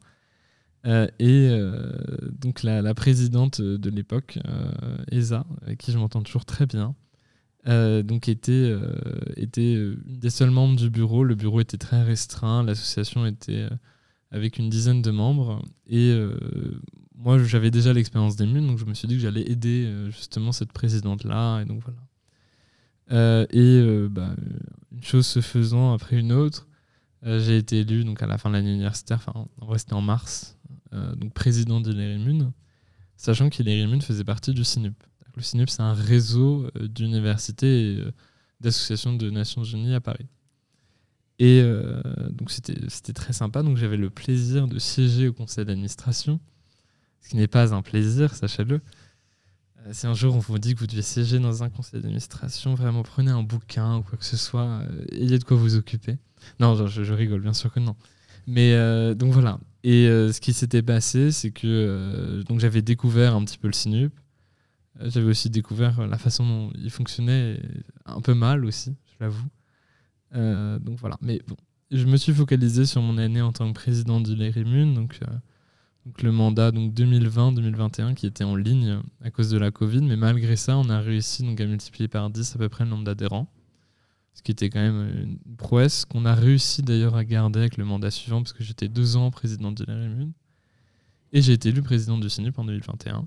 [0.88, 1.92] Euh, et euh,
[2.40, 6.94] donc la, présidente de l'époque, euh, Esa, avec qui je m'entends toujours très bien,
[7.66, 8.74] donc était,
[9.36, 11.22] était une des seuls membres du bureau.
[11.22, 13.68] Le bureau était très restreint, l'association était
[14.30, 15.62] avec une dizaine de membres.
[15.86, 16.18] Et
[17.14, 20.52] moi, j'avais déjà l'expérience des MUN, donc je me suis dit que j'allais aider justement
[20.52, 21.60] cette présidente-là.
[21.60, 23.46] Et donc voilà.
[23.50, 24.34] et bah,
[24.90, 26.68] une chose se faisant après une autre,
[27.22, 30.00] j'ai été élu donc à la fin de l'année universitaire, enfin en vrai c'était en
[30.00, 30.57] mars, euh,
[30.92, 32.52] donc président d'Illerimune,
[33.16, 34.94] sachant qu'Illerimune faisait partie du CINUP.
[35.38, 38.12] Le CINUP, c'est un réseau euh, d'universités et euh,
[38.60, 40.26] d'associations de Nations Unies à Paris.
[41.40, 41.62] Et
[42.32, 43.62] donc c'était très sympa.
[43.62, 46.40] Donc j'avais le plaisir de siéger au conseil d'administration,
[47.22, 48.80] ce qui n'est pas un plaisir, sachez-le.
[49.92, 53.04] si un jour on vous dit que vous devez siéger dans un conseil d'administration, vraiment
[53.04, 56.18] prenez un bouquin ou quoi que ce soit, ayez de quoi vous occuper.
[56.58, 57.94] Non, je rigole, bien sûr que non.
[58.48, 58.74] Mais
[59.14, 63.58] donc voilà, et euh, ce qui s'était passé, c'est que euh, j'avais découvert un petit
[63.58, 64.12] peu le Sinup.
[65.00, 67.60] Euh, j'avais aussi découvert la façon dont il fonctionnait
[68.04, 69.48] un peu mal aussi, je l'avoue.
[70.84, 71.16] donc voilà.
[71.22, 71.56] Mais bon,
[71.90, 75.20] je me suis focalisé sur mon année en tant que président du l'ERIMUN, donc,
[76.22, 80.02] le mandat donc 2020-2021 qui était en ligne à cause de la Covid.
[80.02, 82.90] Mais malgré ça, on a réussi donc à multiplier par 10 à peu près le
[82.90, 83.52] nombre d'adhérents
[84.38, 85.10] ce qui était quand même
[85.48, 88.86] une prouesse qu'on a réussi d'ailleurs à garder avec le mandat suivant, parce que j'étais
[88.86, 90.32] deux ans président de l'Immune.
[91.32, 93.26] Et j'ai été élu président du CINUP en 2021.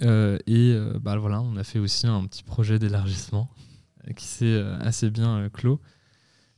[0.00, 3.50] Euh, et euh, bah, voilà, on a fait aussi un petit projet d'élargissement
[4.08, 5.78] euh, qui s'est assez bien clos.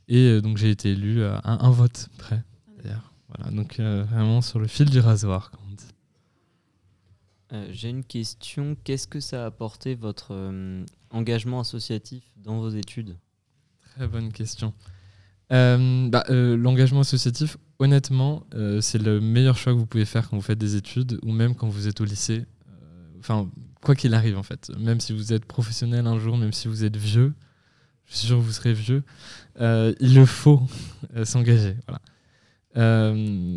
[0.07, 2.45] Et donc j'ai été élu à un, vote près,
[2.81, 3.13] d'ailleurs.
[3.35, 5.51] Voilà, donc vraiment sur le fil du rasoir,
[7.71, 8.77] j'ai une question.
[8.85, 10.37] Qu'est-ce que ça a apporté votre
[11.11, 13.17] engagement associatif dans vos études?
[13.97, 14.73] Très bonne question.
[15.53, 20.29] Euh, bah, euh, l'engagement associatif, honnêtement, euh, c'est le meilleur choix que vous pouvez faire
[20.29, 22.45] quand vous faites des études ou même quand vous êtes au lycée.
[23.19, 23.51] Enfin,
[23.83, 24.71] quoi qu'il arrive en fait.
[24.79, 27.35] Même si vous êtes professionnel un jour, même si vous êtes vieux,
[28.07, 29.03] je suis sûr que vous serez vieux,
[29.59, 30.63] il le faut
[31.25, 31.77] s'engager.
[31.87, 33.15] Voilà.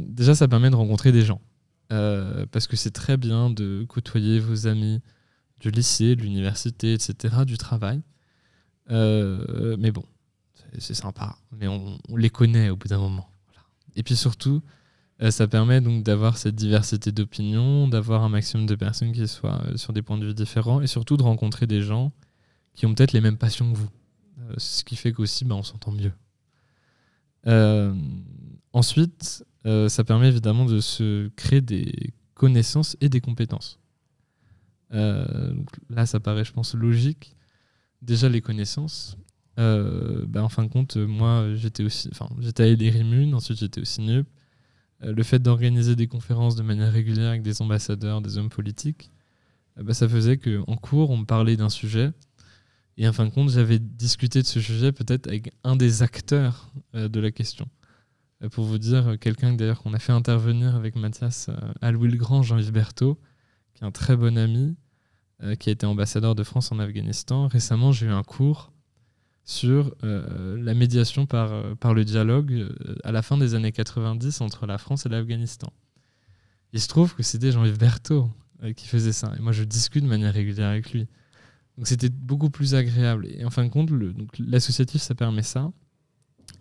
[0.10, 1.42] déjà, ça permet de rencontrer des gens.
[1.88, 5.00] parce que c'est très bien de côtoyer vos amis
[5.62, 8.02] du lycée, de l'université, etc., du travail.
[8.90, 10.04] mais bon,
[10.80, 13.30] c'est sympa, mais on, les connaît au bout d'un moment.
[13.96, 14.62] Et puis surtout,
[15.22, 19.62] euh, ça permet donc d'avoir cette diversité d'opinions, d'avoir un maximum de personnes qui soient
[19.66, 22.12] euh, sur des points de vue différents, et surtout de rencontrer des gens
[22.74, 23.90] qui ont peut-être les mêmes passions que vous.
[24.40, 26.14] Euh, ce qui fait qu'aussi, bah, on s'entend mieux.
[28.74, 33.80] ensuite, ça permet évidemment de se créer des connaissances et des compétences.
[34.90, 37.36] là, ça paraît, je pense, logique.
[38.02, 39.18] Déjà, les connaissances.
[39.58, 43.86] Ben, en fin de compte, moi, j'étais aussi, enfin, j'étais à Elirimun, ensuite j'étais au
[43.86, 44.28] CINUP.
[45.02, 49.12] le fait d'organiser des conférences de manière régulière avec des ambassadeurs, des hommes politiques,
[49.78, 52.12] ben, ça faisait qu'en cours, on me parlait d'un sujet.
[52.98, 56.72] Et en fin de compte, j'avais discuté de ce sujet peut-être avec un des acteurs
[56.94, 57.68] de la question.
[58.44, 61.92] Euh, pour vous dire, euh, quelqu'un d'ailleurs qu'on a fait intervenir avec Mathias euh, à
[61.92, 63.20] Louis le Grand, Jean-Yves Berthaud,
[63.74, 64.76] qui est un très bon ami,
[65.60, 67.48] qui a été ambassadeur de France en Afghanistan.
[67.48, 68.72] Récemment, j'ai eu un cours
[69.46, 72.70] sur la médiation par, par le dialogue
[73.04, 75.72] à la fin des années 90 entre la France et l'Afghanistan.
[76.72, 78.30] Il se trouve que c'était Jean-Yves Berthaud
[78.76, 79.34] qui faisait ça.
[79.38, 81.08] Et moi, je discute de manière régulière avec lui.
[81.78, 83.28] Donc c'était beaucoup plus agréable.
[83.28, 83.90] Et en fin de compte,
[84.40, 85.72] l'associatif, ça permet ça.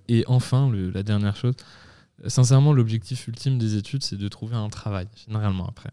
[0.09, 1.55] Et enfin, la dernière chose,
[2.27, 5.90] sincèrement, l'objectif ultime des études, c'est de trouver un travail, généralement après.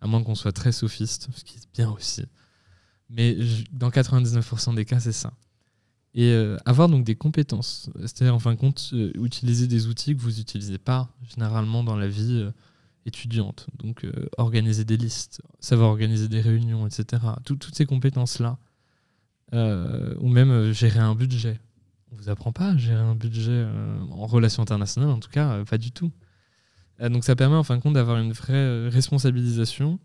[0.00, 2.24] À moins qu'on soit très sophiste, ce qui est bien aussi.
[3.10, 3.36] Mais
[3.72, 5.32] dans 99% des cas, c'est ça.
[6.14, 10.16] Et euh, avoir donc des compétences, c'est-à-dire en fin de compte, euh, utiliser des outils
[10.16, 12.50] que vous n'utilisez pas généralement dans la vie euh,
[13.06, 13.68] étudiante.
[13.78, 14.04] Donc
[14.36, 17.22] organiser des listes, savoir organiser des réunions, etc.
[17.44, 18.58] toutes ces compétences-là.
[19.52, 21.60] ou même gérer un budget
[22.12, 23.64] on vous apprend pas à gérer un budget
[24.10, 26.10] en relations internationales, en tout cas, pas du tout.
[27.00, 30.00] Donc ça permet en fin de compte d'avoir une vraie responsabilisation,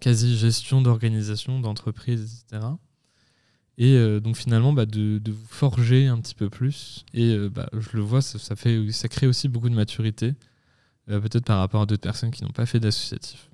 [0.00, 2.66] quasi gestion d'organisation, d'entreprise, etc.
[3.82, 7.06] Et donc finalement bah, de, vous forger un petit peu plus.
[7.14, 10.34] Et bah, je le vois, ça, fait, ça crée aussi beaucoup de maturité,
[11.06, 13.50] peut-être par rapport à d'autres personnes qui n'ont pas fait d'associatif.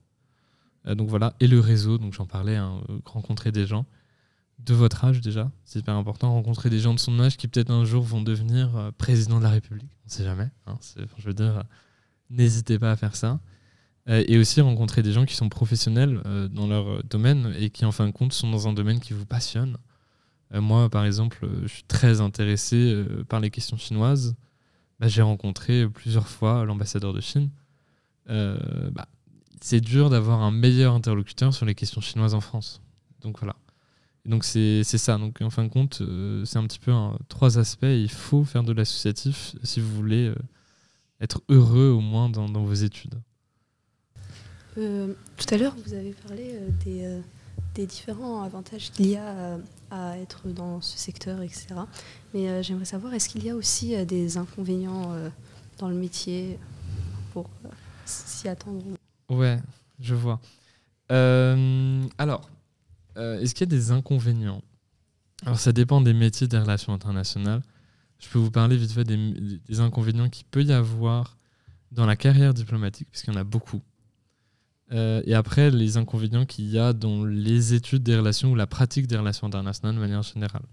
[0.84, 3.86] donc voilà, et le réseau, donc j'en parlais, hein, rencontrer des gens
[4.58, 5.50] de votre âge déjà.
[5.64, 6.32] C'est hyper important.
[6.32, 9.44] Rencontrer des gens de son âge qui peut-être un jour vont devenir euh, président de
[9.44, 9.90] la République.
[10.04, 10.48] On ne sait jamais.
[10.66, 10.78] Hein.
[11.18, 11.64] je veux dire,
[12.30, 13.40] n'hésitez pas à faire ça.
[14.08, 17.84] Euh, et aussi rencontrer des gens qui sont professionnels euh, dans leur domaine et qui
[17.84, 19.76] en fin de compte sont dans un domaine qui vous passionne.
[20.52, 24.36] Moi, par exemple, je suis très intéressé par les questions chinoises.
[25.00, 27.50] Bah, j'ai rencontré plusieurs fois l'ambassadeur de Chine.
[28.26, 29.08] Bah,
[29.60, 32.80] c'est dur d'avoir un meilleur interlocuteur sur les questions chinoises en France.
[33.22, 33.56] Donc voilà
[34.26, 35.18] donc c'est ça.
[35.18, 36.92] Donc en fin de compte, euh, c'est un petit peu
[37.28, 37.84] trois aspects.
[37.84, 40.34] Il faut faire de l'associatif si vous voulez euh,
[41.20, 43.14] être heureux au moins dans, vos études.
[44.78, 47.20] Euh, tout à l'heure, vous avez parlé des,
[47.76, 49.58] des, différents avantages qu'il y a
[49.90, 51.66] à, être dans ce secteur, etc.
[52.34, 55.14] Mais j'aimerais savoir, est-ce qu'il y a aussi des inconvénients
[55.78, 56.58] dans le métier
[57.32, 57.48] pour
[58.04, 58.82] s'y attendre
[59.28, 59.58] Ouais,
[60.00, 60.40] je vois.
[61.08, 62.48] alors,
[63.16, 64.62] euh, est-ce qu'il y a des inconvénients?
[65.44, 67.62] Alors, ça dépend des métiers des relations internationales.
[68.18, 71.36] Je peux vous parler vite fait des, inconvénients qu'il peut y avoir
[71.92, 73.82] dans la carrière diplomatique, puisqu'il y en a beaucoup.
[74.92, 78.66] Euh, et après, les inconvénients qu'il y a dans les études des relations ou la
[78.66, 80.64] pratique des relations internationales de manière générale.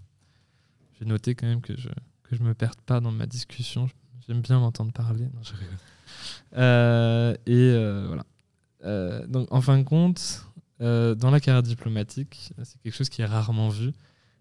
[0.98, 1.88] J'ai noté quand même que je
[2.32, 3.88] ne me perde pas dans ma discussion.
[4.26, 5.28] J'aime bien m'entendre parler.
[6.56, 7.72] Euh, et
[8.06, 9.26] voilà.
[9.26, 10.44] donc, en fin de compte,
[10.80, 13.92] euh, dans la carrière diplomatique, c'est quelque chose qui est rarement vu,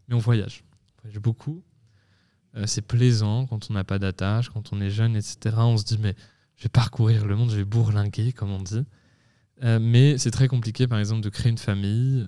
[0.08, 0.64] mais on voyage.
[0.98, 1.64] On voyage beaucoup.
[2.56, 5.56] Euh, c'est plaisant quand on n'a pas d'attache, quand on est jeune, etc.
[5.60, 6.16] On se dit, mais
[6.56, 8.84] je vais parcourir le monde, je vais bourlinguer, comme on dit.
[9.63, 12.26] Euh, mais c'est très compliqué, par exemple, de créer une famille,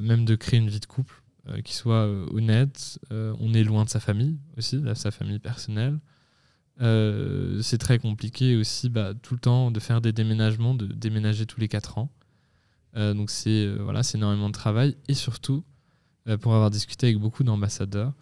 [0.00, 1.22] même de créer une vie de couple
[1.64, 2.98] qui soit honnête.
[3.10, 5.98] on est loin de sa famille aussi, de sa famille personnelle.
[6.78, 11.60] c'est très compliqué aussi bah, tout le temps de faire des déménagements, de déménager tous
[11.60, 12.10] les 4 ans.
[12.96, 15.64] Euh, donc c'est euh, voilà, énormément de travail et surtout
[16.28, 18.12] euh, pour avoir discuté avec beaucoup d'ambassadeurs,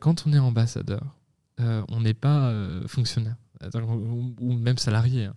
[0.00, 1.16] quand on est ambassadeur,
[1.56, 2.52] on n'est pas
[2.86, 3.36] fonctionnaire
[3.74, 5.24] ou, même salarié.
[5.24, 5.34] Hein.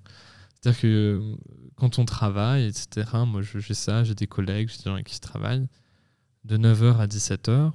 [0.64, 1.36] C'est-à-dire que
[1.76, 5.16] quand on travaille, etc., moi j'ai ça, j'ai des collègues, j'ai des gens avec qui
[5.16, 5.68] je travaille,
[6.46, 7.74] de 9h à 17h,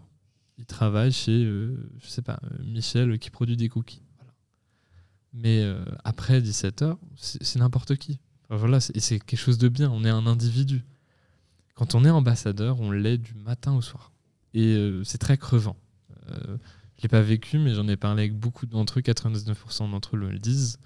[0.57, 4.03] ils travaillent chez, je sais pas, Michel qui produit des cookies.
[5.35, 5.62] Mais
[6.05, 8.18] après 17h, c'est n'importe qui.
[8.51, 9.90] Voilà, et c'est quelque chose de bien.
[9.90, 10.83] On est un individu.
[11.74, 14.12] Quand on est ambassadeur, on l'est du matin au soir.
[14.55, 15.77] Et euh, c'est très crevant.
[16.31, 16.57] Euh,
[16.96, 19.03] je ne l'ai pas vécu, mais j'en ai parlé avec beaucoup d'entre eux.
[19.03, 20.79] 99% d'entre eux le disent.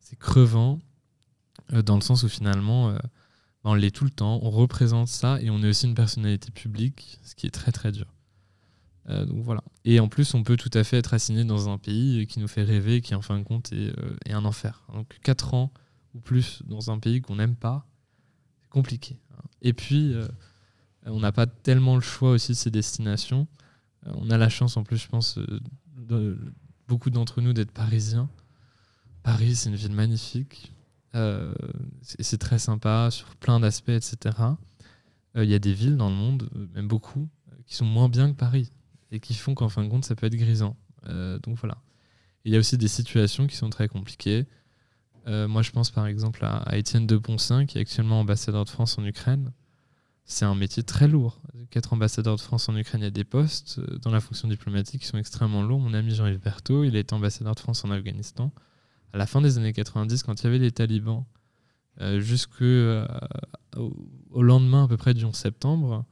[0.00, 0.78] C'est crevant euh,
[1.70, 3.00] dans le sens où finalement, ben,
[3.64, 4.38] on l'est tout le temps.
[4.42, 7.92] On représente ça et on est aussi une personnalité publique, ce qui est très très
[7.92, 8.06] dur.
[9.08, 9.62] donc voilà.
[9.84, 12.48] Et en plus, on peut tout à fait être assigné dans un pays qui nous
[12.48, 13.92] fait rêver, qui en fin de compte est,
[14.30, 14.86] un enfer.
[14.94, 15.72] Donc 4 ans
[16.14, 17.86] ou plus dans un pays qu'on n'aime pas,
[18.62, 19.18] c'est compliqué.
[19.32, 19.42] Hein.
[19.62, 20.26] Et puis, euh,
[21.06, 23.46] on n'a pas tellement le choix aussi de ces destinations.
[24.06, 25.60] Euh, on a la chance, en plus, je pense, euh,
[25.96, 26.38] de,
[26.88, 28.28] beaucoup d'entre nous d'être parisiens.
[29.22, 30.72] Paris, c'est une ville magnifique.
[32.02, 34.36] C'est très sympa sur plein d'aspects, etc.
[35.34, 37.28] il y a des villes dans le monde, même beaucoup,
[37.66, 38.70] qui sont moins bien que Paris
[39.10, 40.76] et qui font qu'en fin de compte, ça peut être grisant.
[41.04, 41.78] donc voilà.
[42.44, 44.46] Il y a aussi des situations qui sont très compliquées.
[45.26, 48.98] moi, je pense par exemple à, Étienne de Poncin, qui est actuellement ambassadeur de France
[48.98, 49.52] en Ukraine
[50.26, 51.40] c'est un métier très lourd.
[51.70, 54.48] Quatre ambassadeurs de France en Ukraine, il y a des postes euh, dans la fonction
[54.48, 55.80] diplomatique qui sont extrêmement lourds.
[55.80, 58.52] Mon ami Jean-Yves Berthaud, il été ambassadeur de France en Afghanistan.
[59.16, 61.24] À la fin des années 90, quand il y avait les talibans,
[62.02, 63.08] euh, jusqu'au euh,
[64.34, 66.04] lendemain à peu près du 11 septembre,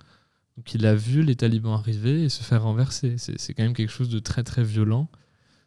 [0.57, 3.17] donc il a vu les talibans arriver et se faire renverser.
[3.19, 5.11] C'est quand même quelque chose de très très violent.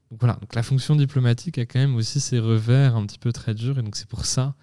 [0.09, 3.31] Donc voilà, donc la fonction diplomatique a quand même aussi ses revers un petit peu
[3.31, 4.55] très durs et donc c'est pour ça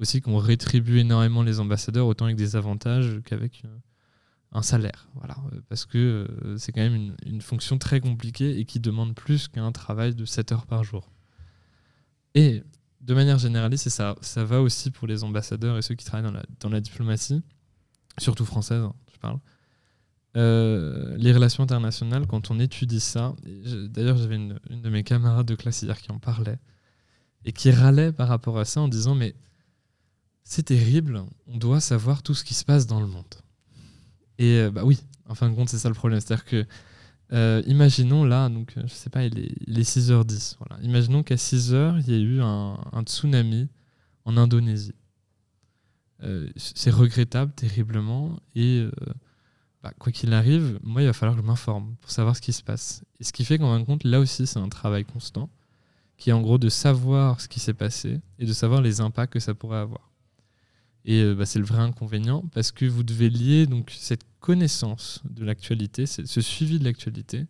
[0.00, 3.76] aussi qu'on rétribue énormément les ambassadeurs autant avec des avantages qu'avec euh,
[4.52, 5.10] un salaire.
[5.16, 5.36] Voilà,
[5.68, 10.14] parce que c'est quand même une, fonction très compliquée et qui demande plus qu'un travail
[10.14, 11.10] de 7 heures par jour.
[12.34, 12.62] Et
[13.00, 16.32] de manière généraliste, et ça, ça va aussi pour les ambassadeurs et ceux qui travaillent
[16.60, 17.42] dans la, diplomatie,
[18.18, 19.38] surtout française, hein, je parle.
[20.34, 23.34] les relations internationales, quand on étudie ça,
[23.88, 26.58] d'ailleurs j'avais une, une, de mes camarades de classe hier qui en parlait,
[27.44, 29.34] et qui râlait par rapport à ça en disant mais
[30.44, 33.34] c'est terrible, on doit savoir tout ce qui se passe dans le monde.
[34.38, 36.20] Et euh, bah oui, en fin de compte, c'est ça le problème.
[36.20, 36.66] C'est-à-dire que,
[37.34, 40.56] euh, imaginons là, donc, euh, je sais pas, il est, 6h10.
[40.58, 40.82] Voilà.
[40.82, 43.68] Imaginons qu'à 6h, il y a eu un, tsunami
[44.24, 44.94] en Indonésie.
[46.56, 48.38] c'est regrettable, terriblement.
[48.54, 48.86] Et
[49.84, 52.54] bah, quoi qu'il arrive, moi, il va falloir que je m'informe pour savoir ce qui
[52.54, 53.04] se passe.
[53.20, 55.50] Et ce qui fait qu'en fin de compte, là aussi, c'est un travail constant,
[56.16, 59.34] qui est en gros de savoir ce qui s'est passé et de savoir les impacts
[59.34, 60.13] que ça pourrait avoir.
[61.04, 65.22] Et euh, bah, c'est le vrai inconvénient parce que vous devez lier donc cette connaissance
[65.28, 67.46] de l'actualité, ce suivi de l'actualité,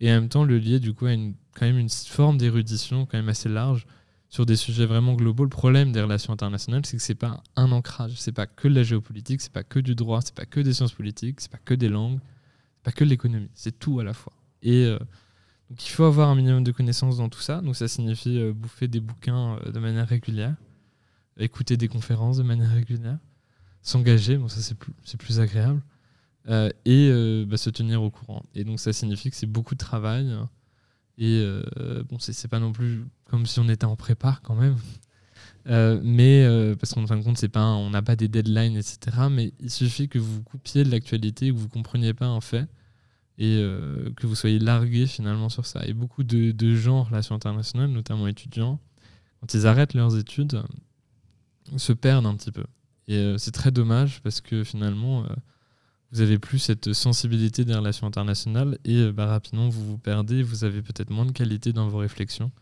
[0.00, 3.06] et en même temps le lier du coup à une, quand même une forme d'érudition
[3.06, 3.86] quand même assez large
[4.28, 5.44] sur des sujets vraiment globaux.
[5.44, 8.74] Le problème des relations internationales, c'est que c'est pas un ancrage, c'est pas que de
[8.74, 11.58] la géopolitique, c'est pas que du droit, c'est pas que des sciences politiques, c'est pas
[11.58, 12.20] que des langues,
[12.76, 14.32] c'est pas que de l'économie, c'est tout à la fois.
[14.62, 14.98] Et euh,
[15.68, 17.60] donc il faut avoir un minimum de connaissances dans tout ça.
[17.60, 20.54] Donc ça signifie euh, bouffer des bouquins de manière régulière
[21.38, 23.18] écouter des conférences de manière régulière,
[23.82, 25.82] s'engager, bon ça c'est plus, plus agréable,
[26.48, 28.42] euh, et euh, bah, se tenir au courant.
[28.54, 30.30] Et donc ça signifie que c'est beaucoup de travail,
[31.18, 34.76] et euh, bon c'est pas non plus comme si on était en prépa quand même,
[36.04, 36.46] mais
[36.78, 39.28] parce qu'en fin de compte pas on n'a pas des deadlines etc.
[39.30, 42.66] Mais il suffit que vous coupiez de l'actualité, que vous compreniez pas un fait
[43.38, 43.62] et
[44.16, 45.86] que vous soyez largué finalement sur ça.
[45.86, 48.78] Et beaucoup de, de gens en relations internationales, notamment étudiants,
[49.40, 50.62] quand ils arrêtent leurs études,
[51.78, 52.64] se perdent un petit peu.
[53.08, 55.28] Et euh, c'est très dommage parce que finalement, euh,
[56.12, 60.42] vous avez plus cette sensibilité des relations internationales et euh, bah, rapidement vous vous perdez,
[60.42, 62.52] vous avez peut-être moins de qualité dans vos réflexions.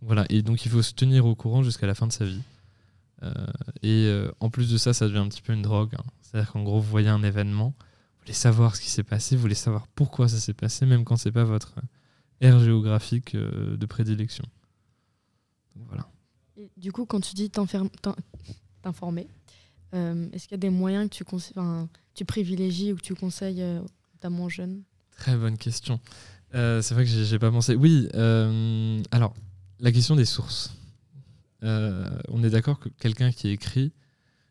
[0.00, 2.42] Voilà, et donc il faut se tenir au courant jusqu'à la fin de sa vie.
[3.82, 5.94] et en plus de ça, ça devient un petit peu une drogue.
[5.96, 6.04] Hein.
[6.20, 9.40] C'est-à-dire qu'en gros, vous voyez un événement, vous voulez savoir ce qui s'est passé, vous
[9.40, 11.76] voulez savoir pourquoi ça s'est passé, même quand c'est pas votre
[12.42, 14.44] aire géographique de prédilection.
[15.88, 16.06] voilà
[16.76, 19.28] du coup, quand tu dis t'informer,
[19.94, 23.80] euh, est-ce qu'il y a des moyens que tu, privilégies ou que tu conseilles euh,
[24.14, 24.82] notamment aux jeunes?
[25.16, 26.00] Très bonne question.
[26.54, 27.74] Euh, c'est vrai que j'ai pas pensé.
[27.74, 28.08] Oui,
[29.10, 29.34] alors,
[29.80, 30.76] la question des sources.
[31.62, 33.92] on est d'accord que quelqu'un qui écrit,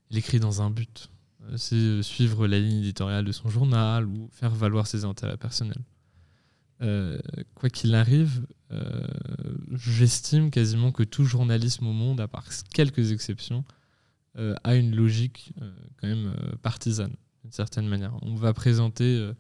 [0.10, 1.10] il écrit dans un but.
[1.58, 5.82] C'est suivre la ligne éditoriale de son journal ou faire valoir ses intérêts personnels.
[6.84, 7.18] Euh,
[7.56, 9.08] quoi qu'il arrive, euh,
[9.72, 13.64] j'estime quasiment que tout journalisme au monde, à part quelques exceptions,
[14.38, 15.54] euh, a une logique
[15.98, 18.14] quand même partisane, d'une certaine manière.
[18.22, 19.32] On va présenter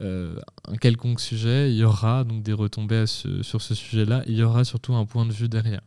[0.00, 4.64] un quelconque sujet, il y aura donc des retombées sur ce sujet-là, il y aura
[4.64, 5.82] surtout un point de vue derrière.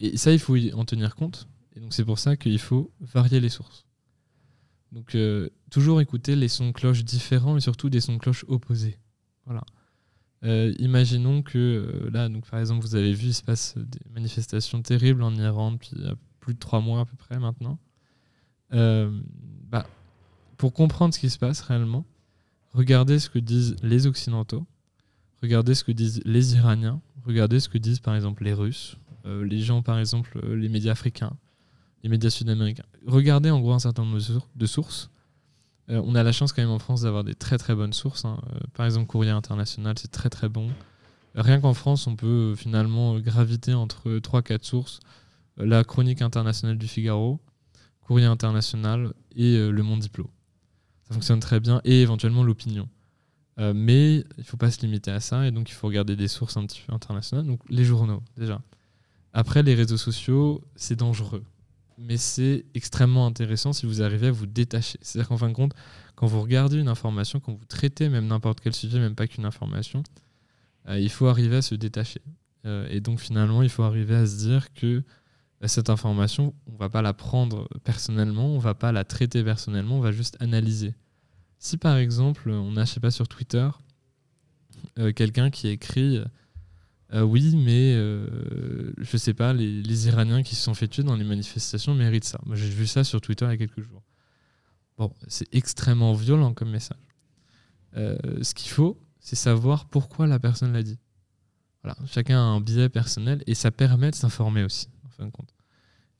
[0.00, 1.48] et ça, il faut en tenir compte.
[1.76, 3.86] Et donc c'est pour ça qu'il faut varier les sources.
[4.92, 8.44] Donc euh, toujours écouter les sons de cloche différents et surtout des sons de cloche
[8.48, 8.98] opposés.
[9.44, 9.62] Voilà.
[10.42, 14.00] Euh, imaginons que euh, là, donc par exemple, vous avez vu, il se passe des
[14.14, 15.96] manifestations terribles en Iran depuis
[16.40, 17.78] plus de trois mois à peu près maintenant.
[18.70, 19.86] Bah,
[20.56, 22.04] pour comprendre ce qui se passe réellement,
[22.72, 24.66] regardez ce que disent les Occidentaux,
[25.42, 29.60] regardez ce que disent les Iraniens, regardez ce que disent par exemple les Russes, les
[29.60, 31.36] gens par exemple, les médias africains,
[32.02, 32.84] les médias sud-américains.
[33.06, 34.18] Regardez en gros un certain nombre
[34.54, 35.10] de sources.
[35.90, 38.24] Euh, on a la chance quand même en France d'avoir des très très bonnes sources.
[38.24, 38.40] Hein.
[38.54, 40.68] Euh, par exemple, Courrier International, c'est très très bon.
[41.34, 45.00] Rien qu'en France, on peut euh, finalement graviter entre 3-4 sources.
[45.56, 47.40] la Chronique internationale du Figaro,
[48.00, 50.30] Courrier International et Le Monde Diplo.
[51.08, 51.80] Ça fonctionne très bien.
[51.84, 52.88] Et éventuellement l'opinion.
[53.58, 55.46] mais il ne faut pas se limiter à ça.
[55.46, 57.46] Et donc, il faut regarder des sources un petit peu internationales.
[57.46, 58.60] Donc, les journaux, déjà.
[59.32, 61.44] Après, les réseaux sociaux, c'est dangereux
[62.00, 64.98] mais c'est extrêmement intéressant si vous arrivez à vous détacher.
[65.02, 65.74] C'est-à-dire qu'en fin de compte,
[66.14, 69.44] quand vous regardez une information, quand vous traitez même n'importe quel sujet, même pas qu'une
[69.44, 70.02] information,
[70.88, 72.22] euh, il faut arriver à se détacher.
[72.64, 75.02] Euh, et donc finalement, il faut arriver à se dire que
[75.62, 79.98] euh, cette information, on va pas la prendre personnellement, on va pas la traiter personnellement,
[79.98, 80.94] on va juste analyser.
[81.58, 83.68] Si par exemple, on a, je sais pas, sur Twitter,
[85.14, 86.20] quelqu'un qui écrit
[87.12, 87.94] oui, mais
[88.98, 92.40] je sais pas, les, Iraniens qui se sont fait tuer dans les manifestations méritent ça.
[92.46, 94.02] Moi, j'ai vu ça sur Twitter il y a quelques jours.
[94.98, 96.98] Bon, c'est extrêmement violent comme message.
[97.94, 100.98] ce qu'il faut, c'est savoir pourquoi la personne l'a dit.
[101.82, 105.30] Voilà, chacun a un biais personnel et ça permet de s'informer aussi, en fin de
[105.30, 105.54] compte.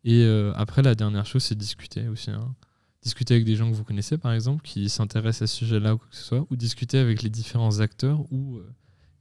[0.05, 2.30] Et euh, après, la dernière chose, c'est discuter aussi.
[2.30, 2.55] Hein.
[3.03, 5.99] Discuter avec des gens que vous connaissez, par exemple, qui s'intéressent à ce sujet-là ou
[5.99, 8.61] quoi que ce soit, ou discuter avec les différents acteurs ou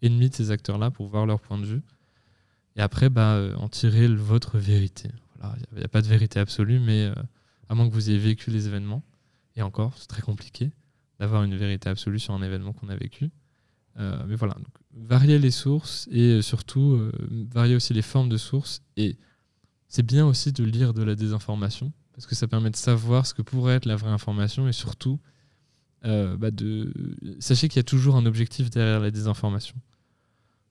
[0.03, 1.81] euh, ennemis de ces acteurs-là pour voir leur point de vue.
[2.75, 5.09] Et après, bah, euh, en tirer votre vérité.
[5.71, 7.09] Il n'y a, pas de vérité absolue, mais
[7.69, 9.03] à moins que vous ayez vécu les événements,
[9.55, 10.71] et encore, c'est très compliqué
[11.19, 13.29] d'avoir une vérité absolue sur un événement qu'on a vécu.
[13.99, 14.55] Euh, mais voilà,
[14.95, 17.11] varier les sources et euh, surtout euh,
[17.51, 18.81] varier aussi les formes de sources.
[18.95, 19.17] Et
[19.87, 23.33] c'est bien aussi de lire de la désinformation parce que ça permet de savoir ce
[23.33, 25.19] que pourrait être la vraie information et surtout
[26.01, 26.49] bah
[27.39, 29.75] sachez qu'il y a toujours un objectif derrière la désinformation.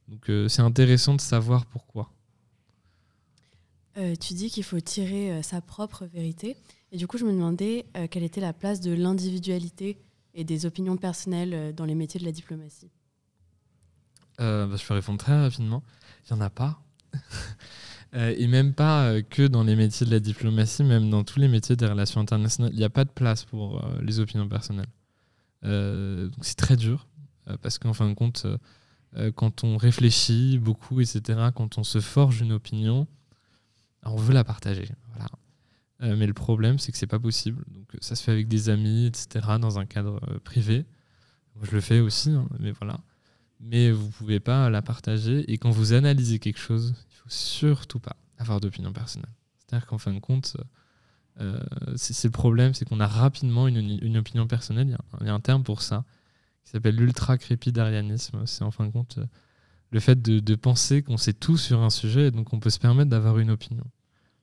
[0.09, 2.11] Donc c'est intéressant de savoir pourquoi.
[3.95, 6.57] tu dis qu'il faut tirer sa propre vérité.
[6.93, 9.99] Et du coup, je me demandais quelle était la place de l'individualité
[10.35, 12.91] et des opinions personnelles dans les métiers de la diplomatie?
[14.41, 15.83] Euh, bah, je peux répondre très rapidement.
[16.25, 16.81] Il n'y en a pas.
[18.15, 21.39] Euh, et même pas euh, que dans les métiers de la diplomatie, même dans tous
[21.39, 24.89] les métiers des relations internationales, il n'y a pas de place pour les opinions personnelles.
[25.63, 27.07] donc c'est très dur,
[27.61, 28.47] parce qu'en fin de compte,
[29.35, 33.07] quand on réfléchit beaucoup, etc., quand on se forge une opinion,
[34.05, 34.89] on veut la partager.
[35.13, 36.17] Voilà.
[36.17, 37.65] mais le problème, c'est que c'est pas possible.
[37.69, 40.85] Donc ça se fait avec des amis, etc., dans un cadre privé.
[41.57, 43.01] Moi, je le fais aussi, hein, mais voilà
[43.61, 45.51] mais vous pouvez pas la partager.
[45.51, 49.33] Et quand vous analysez quelque chose, il faut surtout pas avoir d'opinion personnelle.
[49.59, 50.57] C'est-à-dire qu'en fin de compte,
[51.41, 51.61] euh,
[51.97, 54.97] c'est le problème, c'est qu'on a rapidement une, opinion personnelle.
[55.21, 56.05] Il y, a un, terme pour ça
[56.69, 58.45] qui s'appelle l'ultra-crépidarianisme.
[58.45, 59.25] C'est en fin de compte euh,
[59.91, 62.79] le fait de, penser qu'on sait tout sur un sujet et donc on peut se
[62.79, 63.85] permettre d'avoir une opinion.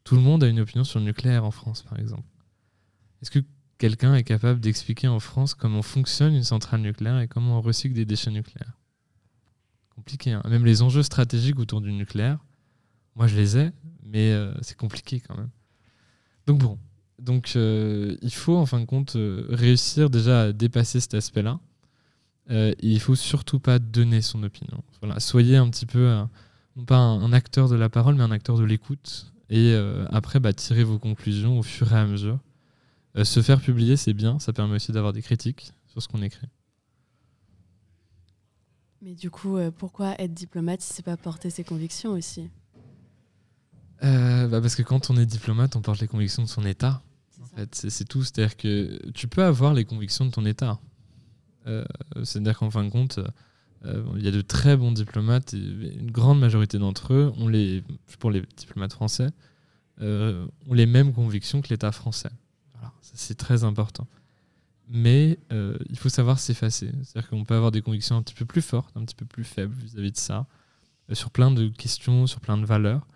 [0.03, 2.27] Tout le monde a une opinion sur le nucléaire en France, par exemple.
[3.21, 3.39] Est-ce que
[3.77, 7.93] quelqu'un est capable d'expliquer en France comment fonctionne une centrale nucléaire et comment on recycle
[7.93, 8.73] des déchets nucléaires?
[9.95, 10.31] Compliqué.
[10.31, 10.41] Hein.
[10.49, 12.43] Même les enjeux stratégiques autour du nucléaire,
[13.15, 13.71] moi je les ai,
[14.03, 15.51] mais euh, c'est compliqué quand même.
[16.47, 16.79] Donc bon,
[17.19, 21.59] donc euh, il faut en fin de compte réussir déjà à dépasser cet aspect-là.
[22.49, 24.83] Et il faut surtout pas donner son opinion.
[25.01, 26.13] Voilà, soyez un petit peu
[26.75, 29.33] non pas un, acteur de la parole, mais un acteur de l'écoute.
[29.49, 29.75] Et
[30.11, 32.39] après, bah, tirez vos conclusions au fur et à mesure.
[33.23, 34.39] se faire publier, c'est bien.
[34.39, 36.47] Ça permet aussi d'avoir des critiques sur ce qu'on écrit.
[39.05, 42.49] Mais du coup, euh, pourquoi être diplomate si c'est pas porter ses convictions aussi?
[44.03, 47.03] Euh, bah Parce que quand on est diplomate, on porte les convictions de son État.
[47.39, 48.23] En fait, c'est tout.
[48.23, 50.79] C'est-à-dire que tu peux avoir les convictions de ton État.
[51.67, 51.85] Euh,
[52.23, 53.19] c'est-à-dire qu'en fin de compte,
[54.15, 57.83] il y a de très bons diplomates, et une grande majorité d'entre eux, ont les,
[58.19, 59.29] pour les diplomates français,
[60.01, 62.31] ont les mêmes convictions que l'État français.
[63.01, 64.07] C'est très important
[64.87, 66.91] mais euh, il faut savoir s'effacer.
[67.03, 69.43] C'est-à-dire qu'on peut avoir des convictions un petit peu plus fortes, un petit peu plus
[69.43, 70.47] faibles vis-à-vis de ça,
[71.09, 73.07] euh, sur plein de questions, sur plein de valeurs.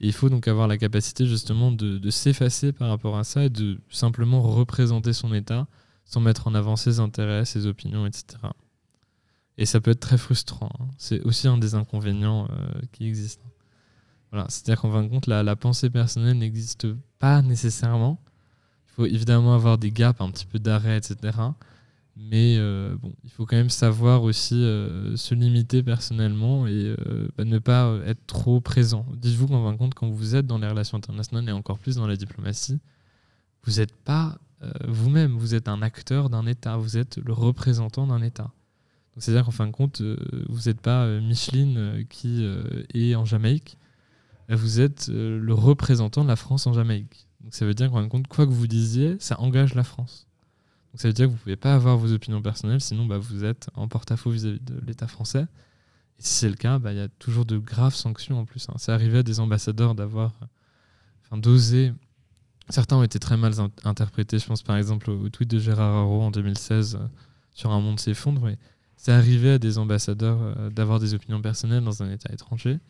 [0.00, 3.78] Il faut donc avoir la capacité justement de, s'effacer par rapport à ça et de
[3.88, 5.68] simplement représenter son état
[6.04, 8.24] sans mettre en avant ses intérêts, ses opinions, etc.
[9.58, 10.70] Et ça peut être très frustrant.
[10.80, 10.86] Hein.
[10.98, 13.46] C'est aussi un des inconvénients euh, qui existent.
[14.30, 14.46] Voilà.
[14.48, 16.86] C'est-à-dire qu'en fin de compte, la pensée personnelle n'existe
[17.18, 18.18] pas nécessairement
[18.92, 21.38] il faut évidemment avoir des gaps, un petit peu d'arrêt, etc.
[22.14, 26.94] Mais euh, bon, il faut quand même savoir aussi euh, se limiter personnellement et
[27.38, 29.06] bah, ne pas être trop présent.
[29.16, 31.96] Dites-vous qu'en fin de compte, quand vous êtes dans les relations internationales et encore plus
[31.96, 32.80] dans la diplomatie,
[33.64, 34.36] vous n'êtes pas
[34.86, 38.50] vous-même, vous êtes un acteur d'un État, vous êtes le représentant d'un État.
[39.18, 40.00] C'est-à-dire qu'en fin de compte,
[40.48, 42.46] vous n'êtes pas Micheline qui
[42.94, 43.76] est en Jamaïque,
[44.48, 47.26] vous êtes le représentant de la France en Jamaïque.
[47.42, 49.84] Donc ça veut dire qu'en fin de compte, quoi que vous disiez, ça engage la
[49.84, 50.26] France.
[50.92, 53.18] Donc ça veut dire que vous ne pouvez pas avoir vos opinions personnelles, sinon bah,
[53.18, 55.46] vous êtes en porte-à-faux vis-à-vis de l'État français.
[56.18, 58.68] Et si c'est le cas, bah, il y a toujours de graves sanctions en plus.
[58.68, 58.74] Hein.
[58.76, 60.32] C'est arrivé à des ambassadeurs d'avoir,
[61.24, 61.92] enfin d'oser.
[62.72, 63.52] Certains ont été très mal
[63.84, 64.38] interprétés.
[64.38, 67.06] Je pense par exemple au, tweet de Gérard Haro en 2016 euh,
[67.52, 68.40] sur un monde s'effondre.
[68.46, 68.56] Mais
[68.96, 72.80] c'est arrivé à des ambassadeurs euh, d'avoir des opinions personnelles dans un État étranger.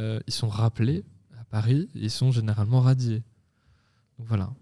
[0.00, 1.04] Euh, ils sont rappelés
[1.38, 3.22] à Paris et ils sont généralement radiés.
[4.18, 4.52] Voilà.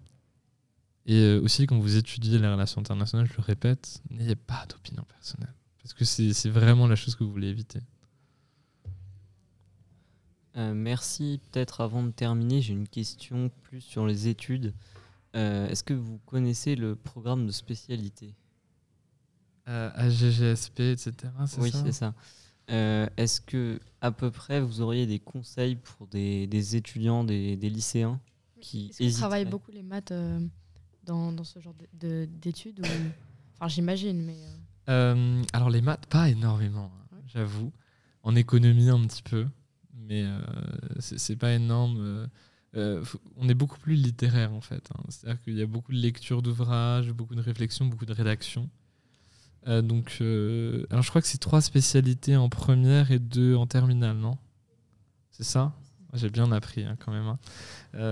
[1.07, 5.55] Et aussi, quand vous étudiez les relations internationales, je le répète, n'ayez pas d'opinion personnelle.
[5.83, 7.81] Parce que c'est vraiment la chose que vous voulez éviter.
[10.57, 11.41] Euh, merci.
[11.51, 14.75] Peut-être avant de terminer, j'ai une question plus sur les études.
[15.35, 18.35] Euh, est-ce que vous connaissez le programme de spécialité?
[19.67, 21.13] AGGSP, etc.
[21.59, 22.15] Oui, c'est ça.
[22.69, 28.21] Est-ce que à peu près vous auriez des conseils pour des, étudiants, des, lycéens
[28.61, 30.13] qui travaillent beaucoup les maths
[31.05, 32.85] dans, ce genre d'études
[33.57, 34.37] Enfin, j'imagine, mais.
[34.89, 35.15] Euh.
[35.15, 37.73] Euh, alors, les maths, pas énormément, hein, j'avoue.
[38.23, 39.47] En économie, un petit peu.
[40.07, 40.39] Mais euh,
[40.99, 42.29] c'est pas énorme.
[42.75, 44.89] on est beaucoup plus littéraire, en fait.
[44.95, 45.03] Hein.
[45.09, 48.69] C'est-à-dire qu'il y a beaucoup de lectures d'ouvrages, beaucoup de réflexions, beaucoup de rédaction.
[49.67, 50.19] donc,
[50.91, 54.37] alors je crois que c'est trois spécialités en première et deux en terminale, non?
[55.31, 55.73] C'est ça?
[56.13, 57.37] J'ai bien appris hein, quand même.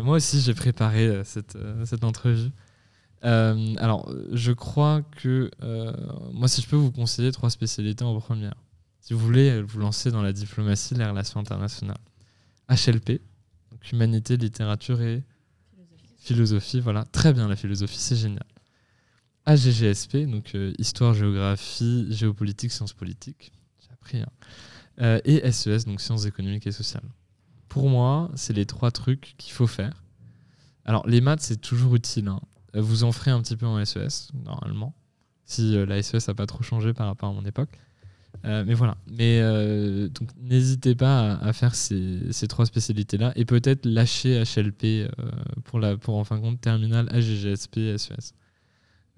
[0.02, 2.50] moi aussi, j'ai préparé cette, cette entrevue.
[3.24, 5.92] Euh, alors, je crois que euh,
[6.32, 8.54] moi, si je peux vous conseiller trois spécialités en première,
[9.02, 11.98] si vous voulez vous lancer dans la diplomatie, les relations internationales,
[12.70, 13.20] HLP,
[13.70, 15.22] donc humanité, littérature et
[16.16, 16.80] philosophie.
[16.80, 18.46] voilà, très bien la philosophie, c'est génial.
[19.44, 24.22] AGGSP, donc euh, histoire, géographie, géopolitique, sciences politiques, j'ai appris.
[24.22, 25.20] Hein.
[25.24, 27.10] et SES, donc sciences économiques et sociales.
[27.68, 30.04] Pour moi, c'est les trois trucs qu'il faut faire.
[30.84, 32.28] Alors, les maths, c'est toujours utile.
[32.28, 32.40] Hein.
[32.76, 34.94] Euh, vous en ferez un petit peu en SES, e normalement,
[35.44, 37.78] si euh, la SES n'a pas trop changé par rapport à mon époque.
[38.44, 38.96] Euh, mais voilà.
[39.06, 39.40] Mais
[40.08, 45.08] donc n'hésitez pas à, faire ces, ces trois spécialités-là et peut-être lâcher HLP
[45.64, 48.34] pour, la, pour en fin de compte terminal AGGSP SES.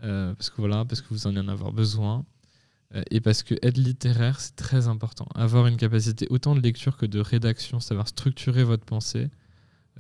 [0.01, 2.25] parce que voilà, parce que vous en avoir besoin.
[3.11, 5.27] et parce que être littéraire, c'est très important.
[5.35, 9.31] Avoir une capacité autant de lecture que de rédaction, savoir structurer votre pensée,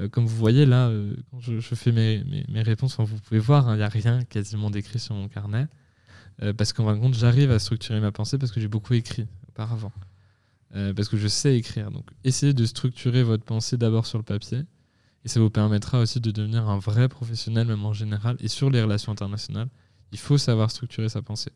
[0.00, 3.66] euh, comme vous voyez là, euh, quand je, fais mes, mes, réponses, vous pouvez voir,
[3.68, 5.66] il hein, n'y a rien quasiment décrit sur mon carnet.
[6.42, 8.94] Euh, parce qu'en fin de compte, j'arrive à structurer ma pensée parce que j'ai beaucoup
[8.94, 9.92] écrit auparavant.
[10.96, 11.90] parce que je sais écrire.
[11.92, 14.62] Donc, essayez de structurer votre pensée d'abord sur le papier.
[15.24, 18.36] Et ça vous permettra aussi de devenir un vrai professionnel, même en général.
[18.40, 19.68] Et sur les relations internationales,
[20.12, 21.52] il faut savoir structurer sa pensée.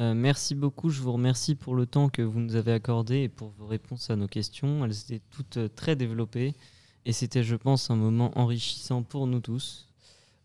[0.00, 3.28] Euh, merci beaucoup, je vous remercie pour le temps que vous nous avez accordé et
[3.28, 4.84] pour vos réponses à nos questions.
[4.84, 6.54] Elles étaient toutes euh, très développées
[7.04, 9.83] et c'était, je pense, un moment enrichissant pour nous tous.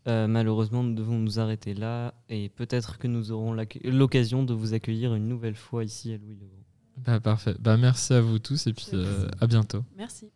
[0.10, 4.74] Euh, malheureusement, nous devons nous arrêter là et peut-être que nous aurons l'occasion de vous
[4.74, 6.47] accueillir une nouvelle fois ici à Louis le
[7.03, 7.55] Bah, parfait.
[7.60, 8.88] Bah, merci à vous tous et puis
[9.39, 9.84] à bientôt.
[9.97, 10.32] Merci.